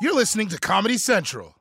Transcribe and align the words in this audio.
You're 0.00 0.14
listening 0.14 0.46
to 0.50 0.58
Comedy 0.60 0.96
Central. 0.96 1.56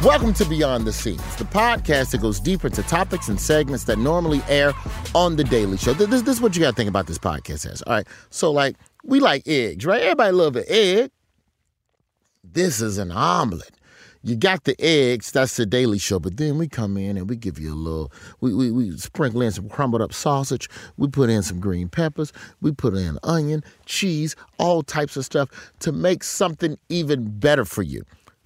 Welcome 0.00 0.32
to 0.34 0.44
Beyond 0.44 0.86
the 0.86 0.92
Scenes, 0.92 1.34
the 1.34 1.44
podcast 1.44 2.12
that 2.12 2.20
goes 2.20 2.38
deeper 2.38 2.68
into 2.68 2.84
topics 2.84 3.26
and 3.26 3.40
segments 3.40 3.82
that 3.84 3.98
normally 3.98 4.42
air 4.48 4.72
on 5.12 5.34
The 5.34 5.42
Daily 5.42 5.76
Show. 5.76 5.94
This, 5.94 6.22
this 6.22 6.36
is 6.36 6.40
what 6.40 6.54
you 6.54 6.62
got 6.62 6.70
to 6.70 6.76
think 6.76 6.88
about 6.88 7.08
this 7.08 7.18
podcast 7.18 7.66
as. 7.68 7.82
All 7.82 7.94
right. 7.94 8.06
So, 8.30 8.52
like, 8.52 8.76
we 9.02 9.18
like 9.18 9.42
eggs, 9.48 9.84
right? 9.84 10.02
Everybody 10.02 10.30
love 10.30 10.54
an 10.54 10.64
egg. 10.68 11.10
This 12.44 12.80
is 12.80 12.98
an 12.98 13.10
omelet. 13.10 13.73
You 14.26 14.36
got 14.36 14.64
the 14.64 14.74
eggs, 14.80 15.30
that's 15.30 15.56
the 15.56 15.66
daily 15.66 15.98
show, 15.98 16.18
but 16.18 16.38
then 16.38 16.56
we 16.56 16.66
come 16.66 16.96
in 16.96 17.18
and 17.18 17.28
we 17.28 17.36
give 17.36 17.58
you 17.58 17.74
a 17.74 17.76
little, 17.76 18.10
we, 18.40 18.54
we, 18.54 18.70
we 18.70 18.96
sprinkle 18.96 19.42
in 19.42 19.52
some 19.52 19.68
crumbled 19.68 20.00
up 20.00 20.14
sausage, 20.14 20.66
we 20.96 21.08
put 21.08 21.28
in 21.28 21.42
some 21.42 21.60
green 21.60 21.90
peppers, 21.90 22.32
we 22.62 22.72
put 22.72 22.94
in 22.94 23.18
onion, 23.22 23.62
cheese, 23.84 24.34
all 24.58 24.82
types 24.82 25.18
of 25.18 25.26
stuff 25.26 25.50
to 25.80 25.92
make 25.92 26.24
something 26.24 26.78
even 26.88 27.38
better 27.38 27.66
for 27.66 27.82
you. 27.82 28.02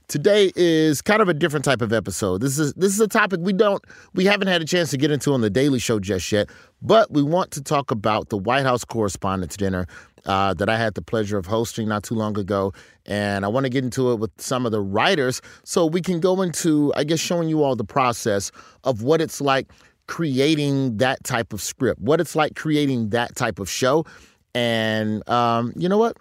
Today 0.09 0.51
is 0.57 1.01
kind 1.01 1.23
of 1.23 1.29
a 1.29 1.35
different 1.35 1.65
type 1.65 1.81
of 1.81 1.93
episode. 1.93 2.41
This 2.41 2.59
is 2.59 2.73
this 2.75 2.95
is 2.95 3.01
a 3.01 3.07
topic 3.07 3.41
we 3.43 3.53
don't 3.53 3.85
we 4.15 4.25
haven't 4.25 4.49
had 4.49 4.63
a 4.63 4.65
chance 4.65 4.91
to 4.91 4.97
get 4.97 5.11
into 5.11 5.35
on 5.35 5.43
the 5.43 5.51
Daily 5.51 5.79
Show 5.79 6.01
just 6.01 6.33
yet, 6.33 6.49
but 6.81 7.13
we 7.13 7.23
want 7.23 7.51
to 7.53 7.63
talk 7.63 7.91
about 7.91 8.31
the 8.31 8.39
White 8.39 8.65
House 8.65 8.87
Correspondents' 8.87 9.59
Dinner 9.59 9.87
uh, 10.29 10.55
that 10.55 10.69
I 10.69 10.77
had 10.77 10.95
the 10.95 11.03
pleasure 11.03 11.39
of 11.39 11.47
hosting 11.47 11.89
not 11.89 12.05
too 12.05 12.15
long 12.15 12.39
ago, 12.39 12.73
and 13.07 13.45
I 13.45 13.49
want 13.49 13.65
to 13.65 13.71
get 13.71 13.83
into 13.83 14.13
it 14.13 14.17
with 14.21 14.31
some 14.39 14.67
of 14.67 14.73
the 14.73 14.81
writers 14.81 15.41
so 15.65 15.87
we 15.87 16.03
can 16.03 16.21
go 16.21 16.43
into 16.43 16.93
I 16.95 17.05
guess 17.05 17.19
showing 17.19 17.49
you 17.49 17.65
all 17.65 17.75
the 17.75 17.85
process 17.85 18.53
of 18.85 19.03
what 19.03 19.21
it's 19.21 19.41
like 19.41 19.69
creating 20.07 20.99
that 20.99 21.25
type 21.25 21.53
of 21.53 21.61
script, 21.61 22.01
what 22.01 22.21
it's 22.21 22.37
like 22.37 22.55
creating 22.55 23.09
that 23.09 23.35
type 23.35 23.59
of 23.59 23.69
show, 23.69 24.05
and 24.55 25.29
um, 25.29 25.73
you 25.77 25.89
know 25.89 25.99
what? 25.99 26.17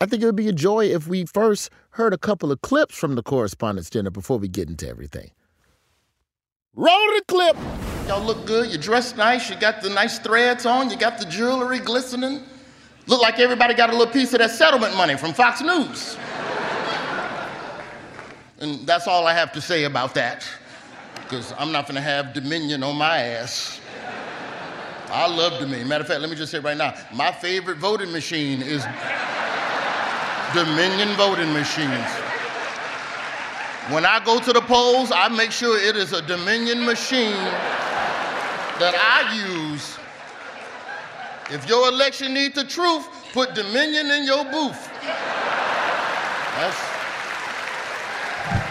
I 0.00 0.06
think 0.06 0.22
it 0.22 0.26
would 0.26 0.36
be 0.36 0.48
a 0.48 0.52
joy 0.52 0.84
if 0.86 1.08
we 1.08 1.24
first 1.24 1.70
heard 1.90 2.12
a 2.12 2.18
couple 2.18 2.52
of 2.52 2.60
clips 2.60 2.94
from 2.94 3.14
the 3.14 3.22
correspondence 3.22 3.88
dinner 3.88 4.10
before 4.10 4.38
we 4.38 4.48
get 4.48 4.68
into 4.68 4.86
everything. 4.86 5.30
Roll 6.74 7.06
the 7.16 7.22
clip. 7.28 7.56
Y'all 8.08 8.22
look 8.22 8.44
good. 8.44 8.70
You 8.70 8.76
dressed 8.76 9.16
nice. 9.16 9.48
You 9.48 9.56
got 9.56 9.80
the 9.80 9.88
nice 9.88 10.18
threads 10.18 10.66
on. 10.66 10.90
You 10.90 10.98
got 10.98 11.18
the 11.18 11.24
jewelry 11.24 11.78
glistening. 11.78 12.42
Look 13.06 13.20
like 13.20 13.38
everybody 13.38 13.74
got 13.74 13.90
a 13.90 13.92
little 13.92 14.12
piece 14.12 14.32
of 14.32 14.38
that 14.38 14.50
settlement 14.50 14.96
money 14.96 15.16
from 15.16 15.34
Fox 15.34 15.60
News. 15.60 16.16
and 18.60 18.86
that's 18.86 19.06
all 19.06 19.26
I 19.26 19.34
have 19.34 19.52
to 19.52 19.60
say 19.60 19.84
about 19.84 20.14
that, 20.14 20.46
because 21.16 21.52
I'm 21.58 21.70
not 21.70 21.86
going 21.86 21.96
to 21.96 22.00
have 22.00 22.32
Dominion 22.32 22.82
on 22.82 22.96
my 22.96 23.18
ass. 23.18 23.80
I 25.10 25.28
love 25.28 25.60
Dominion. 25.60 25.86
Matter 25.86 26.02
of 26.02 26.08
fact, 26.08 26.20
let 26.22 26.30
me 26.30 26.36
just 26.36 26.50
say 26.50 26.60
right 26.60 26.76
now, 26.76 26.94
my 27.12 27.30
favorite 27.30 27.76
voting 27.76 28.10
machine 28.10 28.62
is 28.62 28.84
Dominion 30.54 31.14
voting 31.16 31.52
machines. 31.52 32.08
When 33.90 34.06
I 34.06 34.22
go 34.24 34.40
to 34.40 34.52
the 34.52 34.62
polls, 34.62 35.12
I 35.14 35.28
make 35.28 35.50
sure 35.50 35.78
it 35.78 35.94
is 35.94 36.14
a 36.14 36.22
Dominion 36.22 36.86
machine 36.86 37.36
that 38.80 38.94
I 38.96 39.34
use. 39.70 39.98
If 41.50 41.68
your 41.68 41.88
election 41.88 42.32
needs 42.32 42.54
the 42.54 42.64
truth, 42.64 43.06
put 43.32 43.54
Dominion 43.54 44.10
in 44.10 44.24
your 44.24 44.44
booth. 44.44 44.90
That's, 46.56 46.78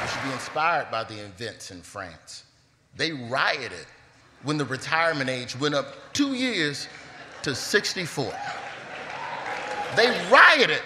you 0.02 0.07
should 0.07 0.23
be 0.27 0.33
inspired 0.33 0.89
by 0.89 1.03
the 1.03 1.19
events 1.23 1.71
in 1.71 1.81
France. 1.81 2.45
They 2.95 3.11
rioted 3.11 3.85
when 4.44 4.57
the 4.57 4.66
retirement 4.66 5.29
age 5.29 5.59
went 5.59 5.75
up 5.75 6.13
two 6.13 6.33
years 6.33 6.88
to 7.44 7.53
64. 7.53 8.33
They 9.95 10.09
rioted 10.31 10.81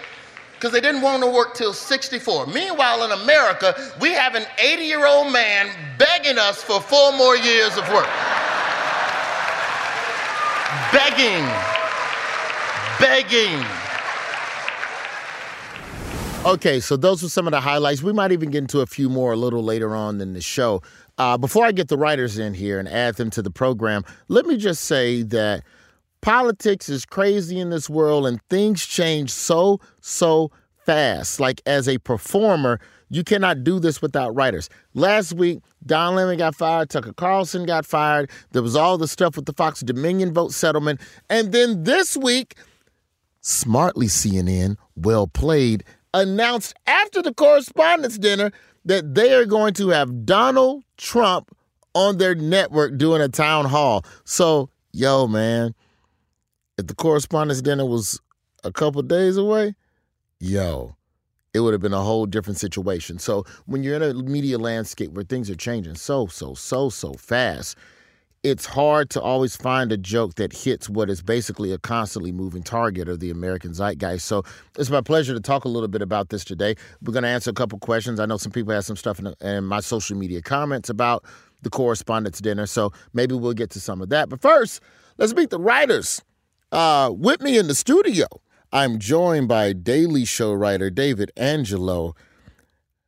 because 0.54 0.72
they 0.72 0.80
didn't 0.80 1.02
want 1.02 1.22
to 1.22 1.30
work 1.30 1.54
till 1.54 1.72
64. 1.72 2.46
Meanwhile, 2.48 3.04
in 3.04 3.12
America, 3.22 3.74
we 4.00 4.10
have 4.12 4.34
an 4.34 4.44
80 4.58 4.82
year 4.82 5.06
old 5.06 5.32
man 5.32 5.70
begging 5.98 6.36
us 6.36 6.62
for 6.62 6.80
four 6.80 7.12
more 7.12 7.36
years 7.36 7.76
of 7.78 7.88
work. 7.92 8.08
begging. 10.92 11.77
Begging. 13.00 13.64
Okay, 16.44 16.80
so 16.80 16.96
those 16.96 17.22
were 17.22 17.28
some 17.28 17.46
of 17.46 17.50
the 17.50 17.60
highlights. 17.60 18.02
We 18.02 18.12
might 18.12 18.32
even 18.32 18.50
get 18.50 18.58
into 18.58 18.80
a 18.80 18.86
few 18.86 19.08
more 19.08 19.32
a 19.32 19.36
little 19.36 19.62
later 19.62 19.94
on 19.94 20.20
in 20.20 20.32
the 20.32 20.40
show. 20.40 20.82
Uh, 21.18 21.36
before 21.36 21.64
I 21.64 21.72
get 21.72 21.88
the 21.88 21.98
writers 21.98 22.38
in 22.38 22.54
here 22.54 22.78
and 22.78 22.88
add 22.88 23.16
them 23.16 23.28
to 23.30 23.42
the 23.42 23.50
program, 23.50 24.04
let 24.28 24.46
me 24.46 24.56
just 24.56 24.84
say 24.84 25.22
that 25.24 25.64
politics 26.20 26.88
is 26.88 27.04
crazy 27.04 27.58
in 27.58 27.70
this 27.70 27.90
world 27.90 28.26
and 28.26 28.40
things 28.48 28.86
change 28.86 29.30
so, 29.30 29.80
so 30.00 30.50
fast. 30.86 31.40
Like 31.40 31.60
as 31.66 31.88
a 31.88 31.98
performer, 31.98 32.80
you 33.10 33.24
cannot 33.24 33.64
do 33.64 33.80
this 33.80 34.00
without 34.00 34.34
writers. 34.34 34.70
Last 34.94 35.32
week, 35.32 35.60
Don 35.86 36.14
Lemon 36.14 36.38
got 36.38 36.54
fired, 36.54 36.90
Tucker 36.90 37.12
Carlson 37.12 37.66
got 37.66 37.84
fired. 37.84 38.30
There 38.52 38.62
was 38.62 38.76
all 38.76 38.96
the 38.96 39.08
stuff 39.08 39.36
with 39.36 39.46
the 39.46 39.52
Fox 39.52 39.80
Dominion 39.80 40.32
vote 40.32 40.52
settlement. 40.52 41.00
And 41.28 41.52
then 41.52 41.84
this 41.84 42.16
week, 42.16 42.54
smartly 43.40 44.06
CNN, 44.06 44.76
well 44.96 45.26
played, 45.26 45.84
announced 46.14 46.74
after 46.86 47.22
the 47.22 47.34
correspondence 47.34 48.18
dinner 48.18 48.50
that 48.84 49.14
they 49.14 49.34
are 49.34 49.44
going 49.44 49.74
to 49.74 49.88
have 49.90 50.24
Donald 50.24 50.82
Trump 50.96 51.54
on 51.94 52.18
their 52.18 52.34
network 52.34 52.96
doing 52.96 53.20
a 53.20 53.28
town 53.28 53.64
hall. 53.64 54.04
So, 54.24 54.70
yo, 54.92 55.26
man, 55.26 55.74
if 56.78 56.86
the 56.86 56.94
correspondence 56.94 57.60
dinner 57.60 57.84
was 57.84 58.20
a 58.64 58.72
couple 58.72 59.02
days 59.02 59.36
away, 59.36 59.74
yo, 60.40 60.96
it 61.54 61.60
would 61.60 61.74
have 61.74 61.80
been 61.80 61.92
a 61.92 62.02
whole 62.02 62.26
different 62.26 62.58
situation. 62.58 63.18
So 63.18 63.44
when 63.66 63.82
you're 63.82 63.96
in 63.96 64.02
a 64.02 64.14
media 64.14 64.58
landscape 64.58 65.12
where 65.12 65.24
things 65.24 65.50
are 65.50 65.56
changing 65.56 65.96
so, 65.96 66.26
so, 66.26 66.54
so, 66.54 66.88
so 66.88 67.14
fast, 67.14 67.76
it's 68.42 68.66
hard 68.66 69.10
to 69.10 69.20
always 69.20 69.56
find 69.56 69.90
a 69.90 69.96
joke 69.96 70.36
that 70.36 70.52
hits 70.52 70.88
what 70.88 71.10
is 71.10 71.22
basically 71.22 71.72
a 71.72 71.78
constantly 71.78 72.30
moving 72.30 72.62
target 72.62 73.08
of 73.08 73.20
the 73.20 73.30
American 73.30 73.72
zeitgeist. 73.72 74.26
So 74.26 74.44
it's 74.78 74.90
my 74.90 75.00
pleasure 75.00 75.34
to 75.34 75.40
talk 75.40 75.64
a 75.64 75.68
little 75.68 75.88
bit 75.88 76.02
about 76.02 76.28
this 76.28 76.44
today. 76.44 76.76
We're 77.02 77.12
going 77.12 77.24
to 77.24 77.28
answer 77.28 77.50
a 77.50 77.54
couple 77.54 77.78
questions. 77.78 78.20
I 78.20 78.26
know 78.26 78.36
some 78.36 78.52
people 78.52 78.72
have 78.72 78.84
some 78.84 78.96
stuff 78.96 79.18
in, 79.18 79.34
in 79.40 79.64
my 79.64 79.80
social 79.80 80.16
media 80.16 80.40
comments 80.40 80.88
about 80.88 81.24
the 81.62 81.70
correspondence 81.70 82.38
dinner, 82.38 82.66
so 82.66 82.92
maybe 83.12 83.34
we'll 83.34 83.54
get 83.54 83.70
to 83.70 83.80
some 83.80 84.00
of 84.00 84.08
that. 84.10 84.28
But 84.28 84.40
first, 84.40 84.80
let's 85.16 85.34
meet 85.34 85.50
the 85.50 85.58
writers. 85.58 86.22
Uh, 86.70 87.12
with 87.12 87.40
me 87.40 87.58
in 87.58 87.66
the 87.66 87.74
studio, 87.74 88.26
I'm 88.72 88.98
joined 89.00 89.48
by 89.48 89.72
Daily 89.72 90.24
Show 90.24 90.52
writer 90.52 90.90
David 90.90 91.32
Angelo. 91.36 92.14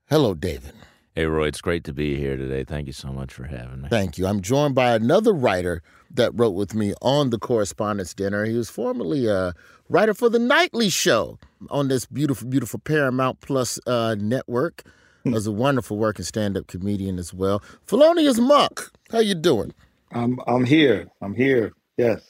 Hello, 0.09 0.35
David. 0.35 0.73
Hey, 1.21 1.27
Roy, 1.27 1.49
it's 1.49 1.61
great 1.61 1.85
to 1.85 1.93
be 1.93 2.17
here 2.17 2.39
today. 2.39 2.65
Thank 2.65 2.87
you 2.87 2.95
so 2.95 3.13
much 3.13 3.31
for 3.35 3.45
having 3.45 3.83
me. 3.83 3.91
Thank 3.91 4.17
you. 4.17 4.27
I'm 4.27 4.41
joined 4.41 4.75
by 4.75 4.95
another 4.95 5.35
writer 5.35 5.83
that 6.13 6.33
wrote 6.33 6.55
with 6.55 6.75
me 6.75 6.95
on 7.03 7.29
the 7.29 7.39
Correspondence 7.39 8.15
Dinner. 8.15 8.47
He 8.47 8.57
was 8.57 8.71
formerly 8.71 9.27
a 9.27 9.53
writer 9.91 10.15
for 10.15 10.31
The 10.31 10.39
Nightly 10.39 10.89
Show 10.89 11.39
on 11.69 11.89
this 11.89 12.07
beautiful, 12.07 12.49
beautiful 12.49 12.81
Paramount 12.81 13.43
Plus 13.43 13.79
uh, 13.87 14.17
network. 14.19 14.83
Was 15.27 15.47
a 15.47 15.53
wonderful 15.53 15.99
working 15.99 16.25
stand-up 16.25 16.69
comedian 16.69 17.19
as 17.19 17.35
well. 17.35 17.63
Felonious 17.85 18.39
Munk, 18.39 18.81
how 19.13 19.19
you 19.19 19.35
doing? 19.35 19.75
I'm 20.13 20.39
I'm 20.47 20.65
here. 20.65 21.09
I'm 21.21 21.35
here. 21.35 21.75
Yes. 21.99 22.30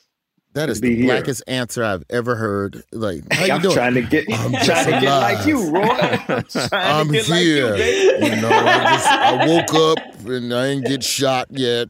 That 0.52 0.68
is 0.68 0.80
the 0.80 1.04
blackest 1.04 1.44
here. 1.46 1.60
answer 1.60 1.84
I've 1.84 2.04
ever 2.10 2.34
heard. 2.34 2.82
Like, 2.92 3.32
how 3.32 3.44
you 3.44 3.52
I'm 3.52 3.62
doing? 3.62 3.74
trying 3.74 3.94
to 3.94 4.02
get, 4.02 4.26
I'm 4.32 4.52
trying 4.52 4.84
to 4.86 4.90
get 5.00 5.04
like 5.04 5.46
you, 5.46 5.70
Roy. 5.70 5.82
I'm, 6.72 7.08
I'm 7.08 7.12
here. 7.12 7.70
Like 7.70 7.84
you, 7.84 8.26
you, 8.26 8.42
know, 8.42 8.50
I 8.50 8.82
just 8.92 9.06
I 9.06 9.46
woke 9.46 9.74
up 9.74 10.26
and 10.26 10.52
I 10.52 10.66
ain't 10.66 10.86
get 10.86 11.04
shot 11.04 11.48
yet. 11.50 11.88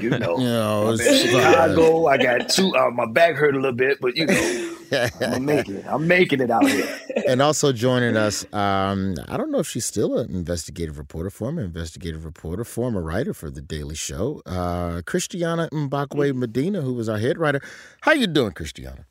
You 0.00 0.10
know, 0.10 0.38
you 0.38 0.44
know, 0.44 0.88
I'm 0.88 1.00
in 1.00 1.26
Chicago. 1.26 2.06
I 2.06 2.18
got 2.18 2.48
two. 2.50 2.74
Uh, 2.76 2.90
my 2.90 3.06
back 3.06 3.36
hurt 3.36 3.54
a 3.54 3.58
little 3.58 3.72
bit, 3.72 3.98
but 4.00 4.16
you 4.16 4.26
know. 4.26 4.71
I'm 5.20 5.44
making 5.44 5.76
it. 5.76 5.86
I'm 5.88 6.06
making 6.06 6.40
it 6.40 6.50
out 6.50 6.66
here. 6.66 6.98
And 7.28 7.40
also 7.40 7.72
joining 7.72 8.16
us, 8.16 8.44
um, 8.52 9.14
I 9.28 9.36
don't 9.36 9.52
know 9.52 9.60
if 9.60 9.68
she's 9.68 9.84
still 9.84 10.18
an 10.18 10.34
investigative 10.34 10.98
reporter, 10.98 11.30
former 11.30 11.62
investigative 11.62 12.24
reporter, 12.24 12.64
former 12.64 13.00
writer 13.00 13.32
for 13.32 13.50
the 13.50 13.60
Daily 13.60 13.94
Show, 13.94 14.42
uh, 14.46 15.02
Christiana 15.06 15.68
Mbakwe 15.70 16.34
Medina, 16.34 16.80
who 16.80 16.94
was 16.94 17.08
our 17.08 17.18
head 17.18 17.38
writer. 17.38 17.60
How 18.00 18.12
you 18.12 18.26
doing, 18.26 18.52
Christiana? 18.52 19.04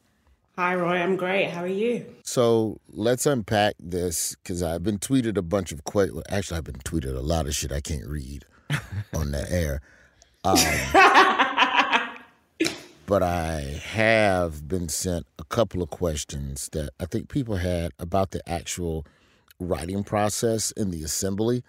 Hi, 0.57 0.75
Roy. 0.75 0.97
I'm 0.97 1.15
great. 1.15 1.49
How 1.51 1.61
are 1.61 1.67
you? 1.67 2.05
So 2.23 2.79
let's 2.89 3.25
unpack 3.25 3.75
this 3.79 4.35
because 4.35 4.61
I've 4.61 4.83
been 4.83 4.99
tweeted 4.99 5.37
a 5.37 5.41
bunch 5.41 5.71
of 5.71 5.83
questions. 5.85 6.21
Actually, 6.29 6.57
I've 6.57 6.65
been 6.65 6.75
tweeted 6.75 7.15
a 7.15 7.21
lot 7.21 7.47
of 7.47 7.55
shit 7.55 7.71
I 7.71 7.79
can't 7.81 8.05
read 8.07 8.45
on 9.13 9.31
the 9.31 9.49
air. 9.49 9.81
Um, 10.43 10.57
but 13.11 13.21
I 13.21 13.81
have 13.87 14.69
been 14.69 14.87
sent 14.87 15.27
a 15.37 15.43
couple 15.43 15.83
of 15.83 15.89
questions 15.89 16.69
that 16.71 16.91
I 16.97 17.05
think 17.05 17.27
people 17.27 17.57
had 17.57 17.91
about 17.99 18.31
the 18.31 18.41
actual 18.49 19.05
writing 19.59 20.05
process 20.05 20.71
in 20.71 20.91
the 20.91 21.03
assembly 21.03 21.61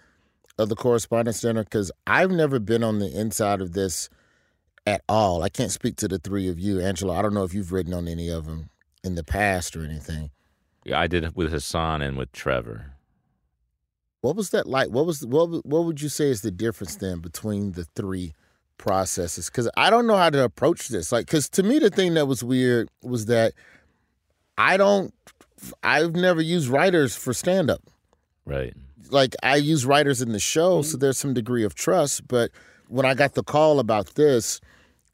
of 0.57 0.69
the 0.69 0.75
correspondence 0.77 1.41
Center 1.41 1.65
because 1.65 1.91
I've 2.07 2.31
never 2.31 2.59
been 2.59 2.81
on 2.81 2.99
the 2.99 3.11
inside 3.13 3.59
of 3.59 3.73
this 3.73 4.07
at 4.87 5.03
all. 5.09 5.43
I 5.43 5.49
can't 5.49 5.69
speak 5.69 5.97
to 5.97 6.07
the 6.07 6.17
three 6.17 6.47
of 6.47 6.61
you, 6.61 6.79
Angelo. 6.79 7.13
I 7.13 7.21
don't 7.21 7.33
know 7.33 7.43
if 7.43 7.53
you've 7.53 7.73
written 7.73 7.93
on 7.93 8.07
any 8.07 8.29
of 8.29 8.45
them 8.45 8.69
in 9.03 9.15
the 9.15 9.23
past 9.25 9.75
or 9.75 9.83
anything. 9.83 10.31
Yeah, 10.85 10.97
I 10.97 11.07
did 11.07 11.35
with 11.35 11.51
Hassan 11.51 12.01
and 12.01 12.15
with 12.15 12.31
Trevor. 12.31 12.93
What 14.21 14.37
was 14.37 14.51
that 14.51 14.65
like? 14.65 14.91
What 14.91 15.05
was 15.05 15.25
what 15.25 15.65
what 15.65 15.83
would 15.83 16.01
you 16.01 16.07
say 16.07 16.29
is 16.29 16.41
the 16.41 16.51
difference 16.51 16.95
then 16.95 17.19
between 17.19 17.73
the 17.73 17.83
three 17.83 18.33
processes? 18.77 19.47
Because 19.47 19.69
I 19.77 19.89
don't 19.89 20.07
know 20.07 20.17
how 20.17 20.29
to 20.29 20.43
approach 20.43 20.89
this. 20.89 21.11
Like, 21.11 21.25
because 21.25 21.49
to 21.49 21.63
me 21.63 21.79
the 21.79 21.89
thing 21.89 22.13
that 22.15 22.27
was 22.27 22.43
weird 22.43 22.89
was 23.01 23.25
that 23.27 23.53
I 24.57 24.77
don't. 24.77 25.13
I've 25.81 26.13
never 26.13 26.41
used 26.41 26.67
writers 26.67 27.15
for 27.15 27.33
stand 27.33 27.69
up. 27.69 27.81
Right. 28.45 28.73
Like 29.09 29.35
I 29.41 29.55
use 29.55 29.85
writers 29.85 30.21
in 30.21 30.31
the 30.31 30.39
show, 30.39 30.81
so 30.81 30.89
mm-hmm. 30.89 30.99
there's 30.99 31.17
some 31.17 31.33
degree 31.33 31.63
of 31.63 31.75
trust. 31.75 32.27
But 32.27 32.51
when 32.87 33.05
I 33.05 33.13
got 33.13 33.33
the 33.33 33.43
call 33.43 33.79
about 33.79 34.15
this, 34.15 34.59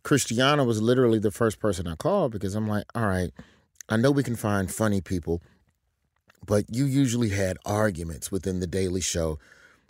Christiana 0.03 0.63
was 0.63 0.81
literally 0.81 1.19
the 1.19 1.31
first 1.31 1.59
person 1.59 1.87
I 1.87 1.95
called 1.95 2.31
because 2.31 2.55
I'm 2.55 2.67
like, 2.67 2.85
all 2.95 3.05
right, 3.05 3.31
I 3.89 3.97
know 3.97 4.11
we 4.11 4.23
can 4.23 4.35
find 4.35 4.71
funny 4.71 5.01
people, 5.01 5.41
but 6.45 6.65
you 6.69 6.85
usually 6.85 7.29
had 7.29 7.57
arguments 7.65 8.31
within 8.31 8.59
the 8.59 8.67
Daily 8.67 9.01
Show 9.01 9.39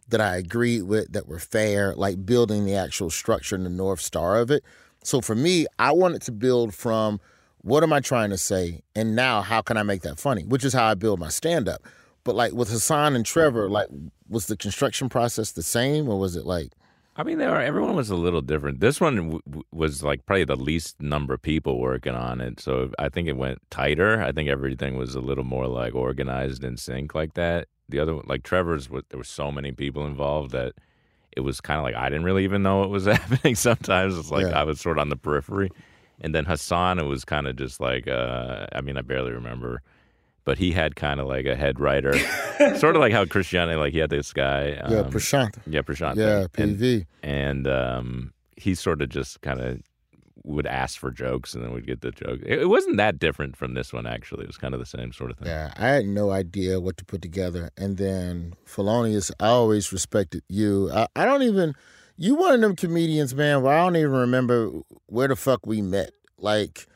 that 0.10 0.22
I 0.22 0.38
agreed 0.38 0.84
with 0.84 1.12
that 1.14 1.28
were 1.28 1.40
fair, 1.40 1.94
like 1.96 2.26
building 2.26 2.66
the 2.66 2.76
actual 2.76 3.10
structure 3.10 3.56
and 3.56 3.66
the 3.66 3.70
North 3.70 4.02
Star 4.02 4.38
of 4.38 4.52
it. 4.52 4.64
So 5.04 5.22
for 5.22 5.36
me, 5.36 5.66
I 5.78 5.92
wanted 5.92 6.22
to 6.24 6.32
build 6.32 6.74
from 6.74 7.20
what 7.62 7.84
am 7.84 7.92
I 7.92 8.00
trying 8.00 8.30
to 8.30 8.38
say? 8.38 8.82
And 8.96 9.16
now 9.16 9.42
how 9.42 9.62
can 9.62 9.78
I 9.78 9.84
make 9.84 10.02
that 10.02 10.20
funny? 10.20 10.44
Which 10.44 10.64
is 10.64 10.74
how 10.74 10.86
I 10.86 10.94
build 10.94 11.20
my 11.20 11.30
stand 11.30 11.68
up. 11.68 11.82
But 12.24 12.36
like 12.36 12.54
with 12.54 12.70
Hassan 12.70 13.16
and 13.16 13.26
Trevor, 13.26 13.70
like 13.70 13.88
was 14.28 14.48
the 14.48 14.58
construction 14.58 15.10
process 15.10 15.52
the 15.52 15.64
same 15.64 16.08
or 16.08 16.20
was 16.20 16.36
it 16.36 16.46
like 16.46 16.74
I 17.16 17.24
mean, 17.24 17.38
there 17.38 17.50
are, 17.50 17.62
everyone 17.62 17.98
was 17.98 18.10
a 18.10 18.16
little 18.16 18.40
different. 18.40 18.80
This 18.80 19.02
one 19.02 19.16
w- 19.18 19.64
was 19.74 20.04
like 20.04 20.26
probably 20.26 20.46
the 20.46 20.56
least 20.56 21.02
number 21.02 21.34
of 21.34 21.42
people 21.42 21.78
working 21.78 22.16
on 22.16 22.40
it, 22.40 22.62
so 22.62 22.92
I 22.98 23.10
think 23.10 23.28
it 23.28 23.36
went 23.36 23.60
tighter. 23.70 24.24
I 24.24 24.32
think 24.32 24.48
everything 24.48 24.96
was 24.96 25.16
a 25.16 25.20
little 25.20 25.44
more 25.44 25.68
like 25.68 25.94
organized 25.94 26.64
and 26.64 26.80
sync 26.80 27.14
like 27.14 27.34
that. 27.34 27.68
The 27.90 28.00
other, 28.00 28.16
one, 28.16 28.26
like 28.28 28.44
Trevor's, 28.44 28.88
there 28.88 29.18
were 29.18 29.24
so 29.24 29.52
many 29.52 29.72
people 29.72 30.06
involved 30.06 30.52
that 30.52 30.74
it 31.36 31.42
was 31.42 31.60
kind 31.62 31.78
of 31.78 31.84
like 31.84 31.96
I 31.96 32.10
didn't 32.10 32.24
really 32.26 32.44
even 32.44 32.64
know 32.64 32.78
what 32.80 32.90
was 32.90 33.06
happening. 33.18 33.56
Sometimes 33.56 34.18
it's 34.18 34.32
like 34.32 34.46
Yeah. 34.48 34.60
I 34.60 34.64
was 34.64 34.80
sort 34.80 34.98
of 34.98 35.02
on 35.02 35.10
the 35.10 35.16
periphery, 35.18 35.72
and 36.22 36.34
then 36.36 36.46
Hassan, 36.46 37.00
it 37.00 37.04
was 37.06 37.26
kind 37.26 37.48
of 37.48 37.56
just 37.56 37.80
like 37.80 38.08
uh, 38.08 38.68
I 38.74 38.82
mean, 38.82 38.98
I 38.98 39.02
barely 39.02 39.32
remember, 39.32 39.82
but 40.46 40.58
he 40.58 40.72
had 40.72 40.96
kind 40.96 41.20
of 41.20 41.28
like 41.28 41.46
a 41.46 41.56
head 41.56 41.80
writer, 41.80 42.14
sort 42.78 42.96
of 42.96 43.00
like 43.02 43.12
how 43.14 43.26
Christiana, 43.26 43.78
like 43.78 43.94
he 43.94 44.00
had 44.00 44.10
this 44.10 44.34
guy, 44.34 44.74
um, 44.84 44.92
yeah, 44.94 45.04
Prashant. 45.04 45.56
yeah, 45.68 45.82
Prashant, 45.82 46.16
Yeah, 46.16 46.48
and, 46.62 46.78
PV. 46.78 47.06
and 47.24 47.68
um, 47.68 48.34
he 48.58 48.76
sort 48.76 49.02
of 49.02 49.10
just 49.10 49.42
kind 49.42 49.62
of 49.62 49.80
would 50.44 50.66
ask 50.66 51.00
for 51.00 51.12
jokes 51.12 51.54
and 51.54 51.64
then 51.64 51.72
we'd 51.72 51.88
get 51.88 52.02
the 52.02 52.12
joke. 52.12 52.40
It, 52.46 52.60
it 52.60 52.70
wasn't 52.70 52.98
that 52.98 53.20
different 53.20 53.56
from 53.56 53.74
this 53.74 53.94
one 53.94 54.08
actually. 54.08 54.44
It 54.44 54.48
was 54.48 54.58
kind 54.58 54.74
of 54.74 54.80
the 54.80 54.86
same 54.86 55.14
sort 55.14 55.32
of 55.32 55.38
thing. 55.38 55.48
Yeah, 55.48 55.74
I 55.78 55.88
had 55.88 56.06
no 56.06 56.32
idea 56.32 56.80
what 56.80 56.98
to 56.98 57.06
put 57.06 57.22
together. 57.22 57.70
And 57.78 57.98
then 57.98 58.54
Felonious, 58.66 59.32
I 59.40 59.48
always 59.48 59.92
respected 59.92 60.44
you. 60.48 60.92
I, 60.92 61.08
I 61.16 61.26
don't 61.26 61.44
even, 61.44 61.74
you 62.18 62.36
one 62.36 62.56
of 62.56 62.62
them 62.62 62.76
comedians, 62.76 63.34
man, 63.34 63.62
where 63.62 63.78
I 63.78 63.84
don't 63.84 63.96
even 63.96 64.12
remember 64.12 64.72
where 65.08 65.28
the 65.28 65.36
fuck 65.36 65.66
we 65.66 65.82
met. 65.82 66.12
Like, 66.38 66.88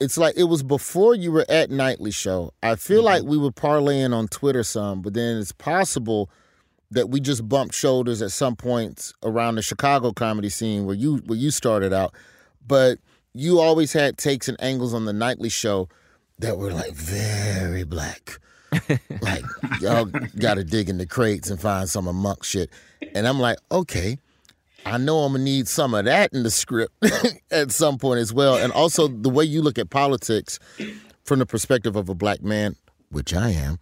it's 0.00 0.18
like 0.18 0.34
it 0.36 0.44
was 0.44 0.62
before 0.62 1.14
you 1.14 1.30
were 1.30 1.46
at 1.48 1.70
Nightly 1.70 2.10
Show. 2.10 2.52
I 2.62 2.74
feel 2.74 2.98
mm-hmm. 2.98 3.06
like 3.06 3.22
we 3.22 3.38
were 3.38 3.52
parlaying 3.52 4.14
on 4.14 4.28
Twitter 4.28 4.62
some, 4.62 5.00
but 5.00 5.14
then 5.14 5.38
it's 5.38 5.52
possible 5.52 6.30
that 6.90 7.08
we 7.08 7.20
just 7.20 7.48
bumped 7.48 7.74
shoulders 7.74 8.20
at 8.20 8.32
some 8.32 8.56
points 8.56 9.14
around 9.22 9.54
the 9.54 9.62
Chicago 9.62 10.12
comedy 10.12 10.48
scene 10.48 10.84
where 10.84 10.94
you 10.94 11.18
where 11.26 11.38
you 11.38 11.50
started 11.50 11.92
out. 11.92 12.14
But 12.66 12.98
you 13.34 13.60
always 13.60 13.92
had 13.92 14.18
takes 14.18 14.48
and 14.48 14.60
angles 14.62 14.94
on 14.94 15.04
the 15.04 15.12
Nightly 15.12 15.48
Show 15.48 15.88
that 16.38 16.58
were 16.58 16.72
like 16.72 16.92
very 16.92 17.84
black. 17.84 18.38
like 19.20 19.44
y'all 19.80 20.06
got 20.38 20.54
to 20.54 20.64
dig 20.64 20.88
in 20.88 20.98
the 20.98 21.06
crates 21.06 21.50
and 21.50 21.60
find 21.60 21.88
some 21.88 22.08
of 22.08 22.14
Munk 22.14 22.42
shit. 22.44 22.70
And 23.14 23.28
I'm 23.28 23.38
like, 23.38 23.58
okay, 23.70 24.18
I 24.86 24.98
know 24.98 25.18
I'm 25.20 25.32
gonna 25.32 25.44
need 25.44 25.68
some 25.68 25.94
of 25.94 26.06
that 26.06 26.32
in 26.32 26.42
the 26.42 26.50
script 26.50 26.94
at 27.50 27.70
some 27.70 27.98
point 27.98 28.20
as 28.20 28.32
well. 28.32 28.56
And 28.56 28.72
also 28.72 29.08
the 29.08 29.30
way 29.30 29.44
you 29.44 29.62
look 29.62 29.78
at 29.78 29.90
politics 29.90 30.58
from 31.24 31.38
the 31.38 31.46
perspective 31.46 31.96
of 31.96 32.08
a 32.08 32.14
black 32.14 32.42
man, 32.42 32.76
which 33.10 33.34
I 33.34 33.50
am, 33.50 33.78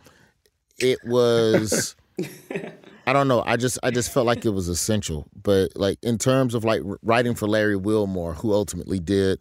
it 0.78 0.98
was. 1.04 1.96
I 3.10 3.12
don't 3.12 3.26
know. 3.26 3.42
I 3.44 3.56
just 3.56 3.76
I 3.82 3.90
just 3.90 4.12
felt 4.12 4.24
like 4.26 4.44
it 4.44 4.50
was 4.50 4.68
essential. 4.68 5.26
But 5.42 5.72
like 5.74 5.98
in 6.02 6.16
terms 6.16 6.54
of 6.54 6.62
like 6.64 6.82
writing 7.02 7.34
for 7.34 7.48
Larry 7.48 7.76
Wilmore, 7.76 8.34
who 8.34 8.52
ultimately 8.52 9.00
did 9.00 9.40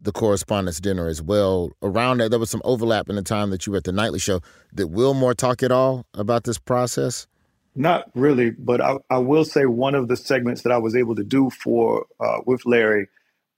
the 0.00 0.12
correspondence 0.12 0.78
dinner 0.78 1.08
as 1.08 1.20
well. 1.20 1.72
Around 1.82 2.18
that, 2.18 2.30
there 2.30 2.38
was 2.38 2.50
some 2.50 2.62
overlap 2.64 3.08
in 3.08 3.16
the 3.16 3.22
time 3.22 3.50
that 3.50 3.66
you 3.66 3.72
were 3.72 3.78
at 3.78 3.84
the 3.84 3.90
nightly 3.90 4.20
show. 4.20 4.40
Did 4.72 4.92
Wilmore 4.92 5.34
talk 5.34 5.64
at 5.64 5.72
all 5.72 6.06
about 6.14 6.44
this 6.44 6.56
process? 6.56 7.26
Not 7.74 8.08
really, 8.14 8.50
but 8.50 8.80
I, 8.80 8.98
I 9.10 9.18
will 9.18 9.44
say 9.44 9.66
one 9.66 9.96
of 9.96 10.06
the 10.06 10.16
segments 10.16 10.62
that 10.62 10.70
I 10.72 10.78
was 10.78 10.94
able 10.94 11.16
to 11.16 11.24
do 11.24 11.50
for 11.50 12.06
uh, 12.20 12.38
with 12.46 12.64
Larry, 12.64 13.08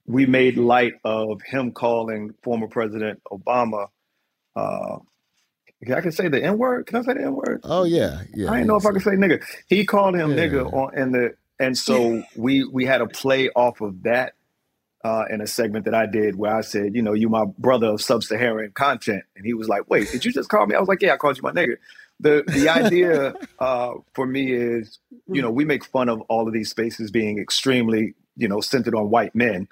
we 0.07 0.25
made 0.25 0.57
light 0.57 0.95
of 1.05 1.43
him 1.43 1.73
calling 1.73 2.33
former 2.43 2.69
President 2.69 3.21
Obama. 3.31 3.89
Uh, 4.57 4.99
I 5.89 6.01
can 6.01 6.13
say 6.13 6.29
the 6.29 6.43
N 6.43 6.59
word. 6.59 6.87
Can 6.87 6.97
I 6.99 7.03
say 7.03 7.15
the 7.15 7.23
N 7.23 7.35
word? 7.35 7.61
Oh 7.65 7.85
yeah, 7.85 8.23
yeah. 8.35 8.51
I 8.51 8.55
didn't 8.57 8.69
know 8.69 8.77
if 8.77 8.87
I 8.87 8.93
could 8.93 9.03
say 9.03 9.13
nigga. 9.13 9.43
He 9.69 9.85
called 9.87 10.15
him 10.17 10.31
Yeah. 10.31 10.37
nigga 10.37 10.73
on 10.73 10.93
and 10.97 11.15
the 11.15 11.35
and 11.59 11.77
so 11.77 12.23
we 12.35 12.65
we 12.65 12.85
had 12.87 13.01
a 13.01 13.07
play 13.07 13.49
off 13.51 13.81
of 13.81 14.03
that 14.05 14.35
uh, 15.05 15.25
in 15.31 15.41
a 15.41 15.47
segment 15.47 15.87
that 15.87 15.95
I 15.95 16.07
did 16.07 16.37
where 16.37 16.55
I 16.55 16.61
said, 16.61 16.95
you 16.95 17.03
know, 17.03 17.15
you 17.15 17.29
my 17.29 17.45
brother 17.59 17.87
of 17.89 18.03
sub-Saharan 18.03 18.73
content, 18.73 19.25
and 19.37 19.47
he 19.47 19.55
was 19.55 19.69
like, 19.69 19.89
wait, 19.89 20.11
did 20.11 20.25
you 20.25 20.33
just 20.33 20.49
call 20.51 20.67
me? 20.67 20.75
I 20.75 20.81
was 20.81 20.89
like, 20.89 21.03
yeah, 21.03 21.15
I 21.15 21.17
called 21.17 21.37
you 21.39 21.43
my 21.43 21.53
nigga. 21.53 21.77
The 22.21 22.45
the 22.53 22.69
idea 22.69 23.37
uh, 23.59 23.93
for 24.15 24.27
me 24.27 24.53
is, 24.53 24.99
you 25.33 25.41
know, 25.41 25.51
we 25.51 25.65
make 25.65 25.85
fun 25.87 26.09
of 26.09 26.21
all 26.23 26.47
of 26.47 26.53
these 26.53 26.71
spaces 26.71 27.11
being 27.11 27.39
extremely, 27.39 28.15
you 28.37 28.49
know, 28.49 28.61
centered 28.61 28.95
on 28.95 29.11
white 29.11 29.35
men, 29.35 29.69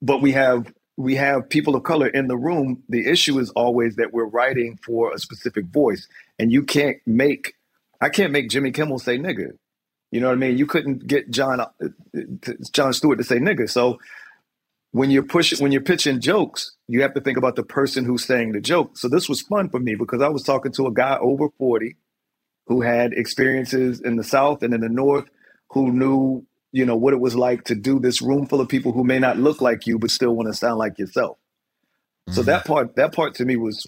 but 0.00 0.20
we 0.20 0.32
have 0.32 0.72
we 0.96 1.14
have 1.16 1.48
people 1.48 1.74
of 1.74 1.84
color 1.84 2.06
in 2.08 2.28
the 2.28 2.36
room. 2.36 2.82
The 2.88 3.08
issue 3.08 3.38
is 3.38 3.50
always 3.50 3.96
that 3.96 4.12
we're 4.12 4.26
writing 4.26 4.78
for 4.84 5.12
a 5.12 5.18
specific 5.18 5.66
voice, 5.66 6.06
and 6.38 6.52
you 6.52 6.62
can't 6.62 6.98
make 7.06 7.54
I 8.00 8.08
can't 8.08 8.32
make 8.32 8.50
Jimmy 8.50 8.72
Kimmel 8.72 8.98
say 8.98 9.18
nigga. 9.18 9.52
You 10.10 10.20
know 10.20 10.26
what 10.28 10.34
I 10.34 10.36
mean? 10.36 10.58
You 10.58 10.66
couldn't 10.66 11.06
get 11.06 11.30
John 11.30 11.60
uh, 11.60 11.68
Jon 12.72 12.92
Stewart 12.92 13.18
to 13.18 13.24
say 13.24 13.38
nigga. 13.38 13.70
So 13.70 13.98
when 14.90 15.10
you're 15.10 15.22
pushing 15.22 15.58
when 15.60 15.72
you're 15.72 15.80
pitching 15.80 16.20
jokes, 16.20 16.76
you 16.86 17.02
have 17.02 17.14
to 17.14 17.20
think 17.20 17.38
about 17.38 17.56
the 17.56 17.62
person 17.62 18.04
who's 18.04 18.24
saying 18.24 18.52
the 18.52 18.60
joke. 18.60 18.98
So 18.98 19.08
this 19.08 19.28
was 19.28 19.40
fun 19.40 19.70
for 19.70 19.80
me 19.80 19.94
because 19.94 20.20
I 20.20 20.28
was 20.28 20.42
talking 20.42 20.72
to 20.72 20.86
a 20.86 20.92
guy 20.92 21.16
over 21.18 21.48
40 21.58 21.96
who 22.66 22.82
had 22.82 23.12
experiences 23.12 24.00
in 24.00 24.16
the 24.16 24.24
South 24.24 24.62
and 24.62 24.74
in 24.74 24.80
the 24.82 24.88
North 24.88 25.28
who 25.70 25.90
knew, 25.90 26.46
you 26.72 26.84
know, 26.84 26.96
what 26.96 27.12
it 27.12 27.20
was 27.20 27.34
like 27.34 27.64
to 27.64 27.74
do 27.74 28.00
this 28.00 28.20
room 28.22 28.46
full 28.46 28.60
of 28.60 28.68
people 28.68 28.92
who 28.92 29.04
may 29.04 29.18
not 29.18 29.38
look 29.38 29.60
like 29.60 29.86
you 29.86 29.98
but 29.98 30.10
still 30.10 30.34
want 30.34 30.48
to 30.48 30.54
sound 30.54 30.78
like 30.78 30.98
yourself. 30.98 31.38
So 32.28 32.40
mm-hmm. 32.40 32.46
that 32.46 32.64
part 32.64 32.96
that 32.96 33.14
part 33.14 33.34
to 33.36 33.44
me 33.44 33.56
was 33.56 33.86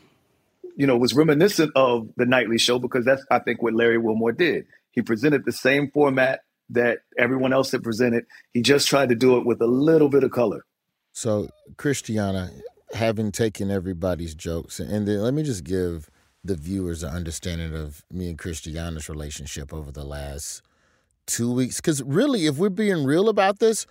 you 0.77 0.87
know, 0.87 0.97
was 0.97 1.15
reminiscent 1.15 1.73
of 1.77 2.09
the 2.17 2.27
nightly 2.27 2.59
show 2.59 2.79
because 2.79 3.05
that's 3.05 3.25
I 3.31 3.39
think 3.39 3.63
what 3.63 3.75
Larry 3.75 3.99
Wilmore 3.99 4.33
did. 4.33 4.67
He 4.91 5.03
presented 5.03 5.45
the 5.45 5.53
same 5.53 5.91
format 5.91 6.41
that 6.71 7.01
everyone 7.19 7.53
else 7.53 7.73
had 7.73 7.83
presented. 7.83 8.27
He 8.53 8.63
just 8.63 8.89
tried 8.89 9.11
to 9.11 9.15
do 9.15 9.37
it 9.39 9.47
with 9.47 9.61
a 9.61 9.67
little 9.67 10.09
bit 10.09 10.25
of 10.25 10.31
color. 10.31 10.65
So, 11.13 11.49
Christiana, 11.77 12.51
having 12.93 13.31
taken 13.31 13.71
everybody's 13.71 14.35
jokes, 14.35 14.81
and 14.81 15.07
then 15.07 15.21
let 15.21 15.35
me 15.35 15.43
just 15.43 15.65
give 15.65 16.11
the 16.43 16.57
viewers 16.57 17.03
an 17.03 17.11
understanding 17.11 17.75
of 17.75 18.05
me 18.11 18.29
and 18.29 18.39
Christiana's 18.39 19.09
relationship 19.09 19.73
over 19.73 19.91
the 19.91 20.05
last 20.05 20.63
two 21.27 21.53
weeks. 21.53 21.77
Because 21.77 22.03
really, 22.03 22.47
if 22.47 22.57
we're 22.57 22.69
being 22.71 23.05
real 23.05 23.29
about 23.29 23.59
this, 23.59 23.87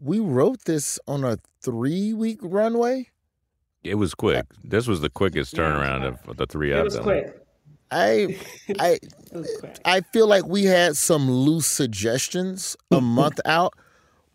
we 0.00 0.20
wrote 0.20 0.64
this 0.64 0.98
on 1.06 1.24
a 1.24 1.38
three 1.62 2.12
week 2.12 2.38
runway. 2.42 3.08
It 3.84 3.94
was 3.94 4.14
quick. 4.14 4.44
This 4.64 4.86
was 4.86 5.00
the 5.00 5.10
quickest 5.10 5.56
Yeah, 5.56 5.60
it 5.60 5.72
was 5.72 5.82
turnaround 5.82 6.00
quick. 6.18 6.28
of 6.30 6.36
the 6.36 6.46
three 6.46 6.72
It 6.72 6.78
of 6.78 6.84
was 6.84 6.94
them. 6.94 7.02
quick. 7.04 7.46
I, 7.90 8.36
I, 8.78 8.88
It 8.92 9.12
was 9.32 9.50
quick. 9.60 9.78
I 9.84 10.00
feel 10.00 10.26
like 10.26 10.46
we 10.46 10.64
had 10.64 10.96
some 10.96 11.30
loose 11.30 11.66
suggestions 11.66 12.76
a 12.90 13.00
month 13.00 13.40
out, 13.44 13.74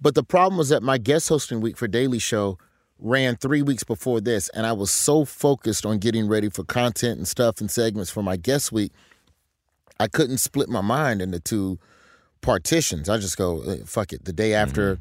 but 0.02 0.16
the 0.16 0.24
problem 0.24 0.58
was 0.58 0.70
that 0.70 0.82
my 0.84 0.98
guest 0.98 1.30
hosting 1.30 1.62
week 1.62 1.78
for 1.78 1.88
Daily 1.88 2.20
Show 2.20 2.58
ran 3.00 3.36
three 3.36 3.62
weeks 3.62 3.84
before 3.84 4.22
this, 4.22 4.50
and 4.50 4.66
I 4.66 4.72
was 4.72 4.90
so 4.90 5.26
focused 5.26 5.86
on 5.86 5.98
getting 6.00 6.28
ready 6.28 6.50
for 6.50 6.64
content 6.64 7.18
and 7.18 7.28
stuff 7.28 7.60
and 7.60 7.70
segments 7.70 8.10
for 8.10 8.24
my 8.24 8.38
guest 8.38 8.72
week, 8.72 8.92
I 10.00 10.08
couldn't 10.08 10.38
split 10.40 10.70
my 10.70 10.82
mind 10.82 11.22
into 11.22 11.40
two 11.40 11.80
partitions. 12.44 13.10
I 13.10 13.18
just 13.18 13.38
go, 13.38 13.62
"Eh, 13.64 13.78
fuck 13.86 14.14
it. 14.14 14.26
The 14.26 14.34
day 14.34 14.54
after 14.54 15.00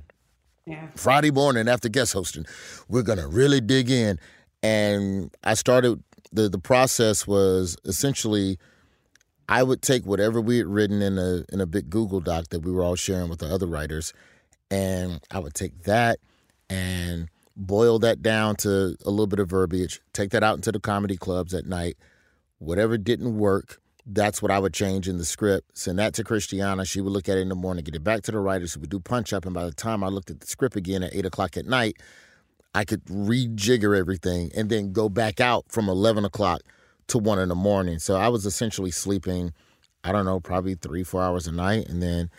Yeah. 0.67 0.87
Friday 0.95 1.31
morning 1.31 1.69
after 1.69 1.89
guest 1.91 2.15
hosting, 2.15 2.47
we're 2.89 3.03
gonna 3.03 3.29
really 3.29 3.61
dig 3.61 3.91
in. 3.91 4.19
And 4.63 5.31
I 5.45 5.55
started 5.55 6.03
the 6.33 6.49
the 6.49 6.59
process 6.59 7.27
was 7.27 7.77
essentially 7.85 8.59
I 9.49 9.63
would 9.65 9.83
take 9.83 10.07
whatever 10.07 10.41
we 10.41 10.59
had 10.59 10.67
written 10.69 11.03
in 11.03 11.19
a 11.19 11.45
in 11.53 11.61
a 11.61 11.67
big 11.67 11.91
Google 11.91 12.21
Doc 12.21 12.49
that 12.51 12.61
we 12.61 12.71
were 12.73 12.83
all 12.83 12.95
sharing 12.97 13.29
with 13.29 13.41
the 13.41 13.47
other 13.53 13.67
writers, 13.67 14.15
and 14.71 15.21
I 15.31 15.41
would 15.41 15.53
take 15.55 15.83
that 15.83 16.21
and 16.71 17.29
boil 17.57 17.99
that 17.99 18.23
down 18.23 18.57
to 18.57 18.97
a 19.05 19.11
little 19.11 19.27
bit 19.27 19.41
of 19.41 19.51
verbiage, 19.51 20.01
take 20.15 20.31
that 20.31 20.43
out 20.43 20.57
into 20.57 20.73
the 20.73 20.81
comedy 20.81 21.17
clubs 21.19 21.53
at 21.53 21.67
night. 21.67 21.99
Whatever 22.61 22.97
didn't 22.97 23.37
work, 23.37 23.81
that's 24.05 24.43
what 24.43 24.51
I 24.51 24.59
would 24.59 24.75
change 24.75 25.09
in 25.09 25.19
the 25.19 25.25
script. 25.25 25.79
Send 25.79 25.99
that 25.99 26.15
to 26.15 26.25
Christiana. 26.25 26.85
She 26.85 27.01
would 27.01 27.13
look 27.13 27.29
at 27.29 27.39
it 27.39 27.43
in 27.43 27.49
the 27.49 27.55
morning, 27.55 27.85
get 27.85 27.95
it 27.95 28.03
back 28.05 28.23
to 28.23 28.33
the 28.33 28.41
writers 28.41 28.77
would 28.77 28.91
do 28.91 28.99
punch 29.01 29.33
up. 29.33 29.45
And 29.45 29.55
by 29.55 29.65
the 29.65 29.73
time 29.73 30.03
I 30.03 30.09
looked 30.09 30.31
at 30.31 30.41
the 30.41 30.47
script 30.47 30.77
again 30.77 31.03
at 31.03 31.15
eight 31.15 31.25
o'clock 31.27 31.57
at 31.57 31.67
night, 31.67 31.97
I 32.75 32.85
could 32.85 33.05
rejigger 33.05 33.97
everything 33.97 34.51
and 34.57 34.71
then 34.71 34.93
go 34.93 35.09
back 35.09 35.41
out 35.41 35.67
from 35.69 35.89
11 35.89 36.25
o'clock 36.25 36.63
to 37.09 37.19
one 37.19 37.39
in 37.39 37.49
the 37.49 37.55
morning. 37.55 37.99
So 37.99 38.17
I 38.17 38.29
was 38.29 38.47
essentially 38.47 38.91
sleeping, 38.91 39.53
I 40.03 40.11
don't 40.13 40.25
know, 40.25 40.41
probably 40.41 40.75
three, 40.75 41.05
four 41.05 41.23
hours 41.23 41.47
a 41.47 41.53
night. 41.53 41.89
And 41.89 42.03
then 42.03 42.31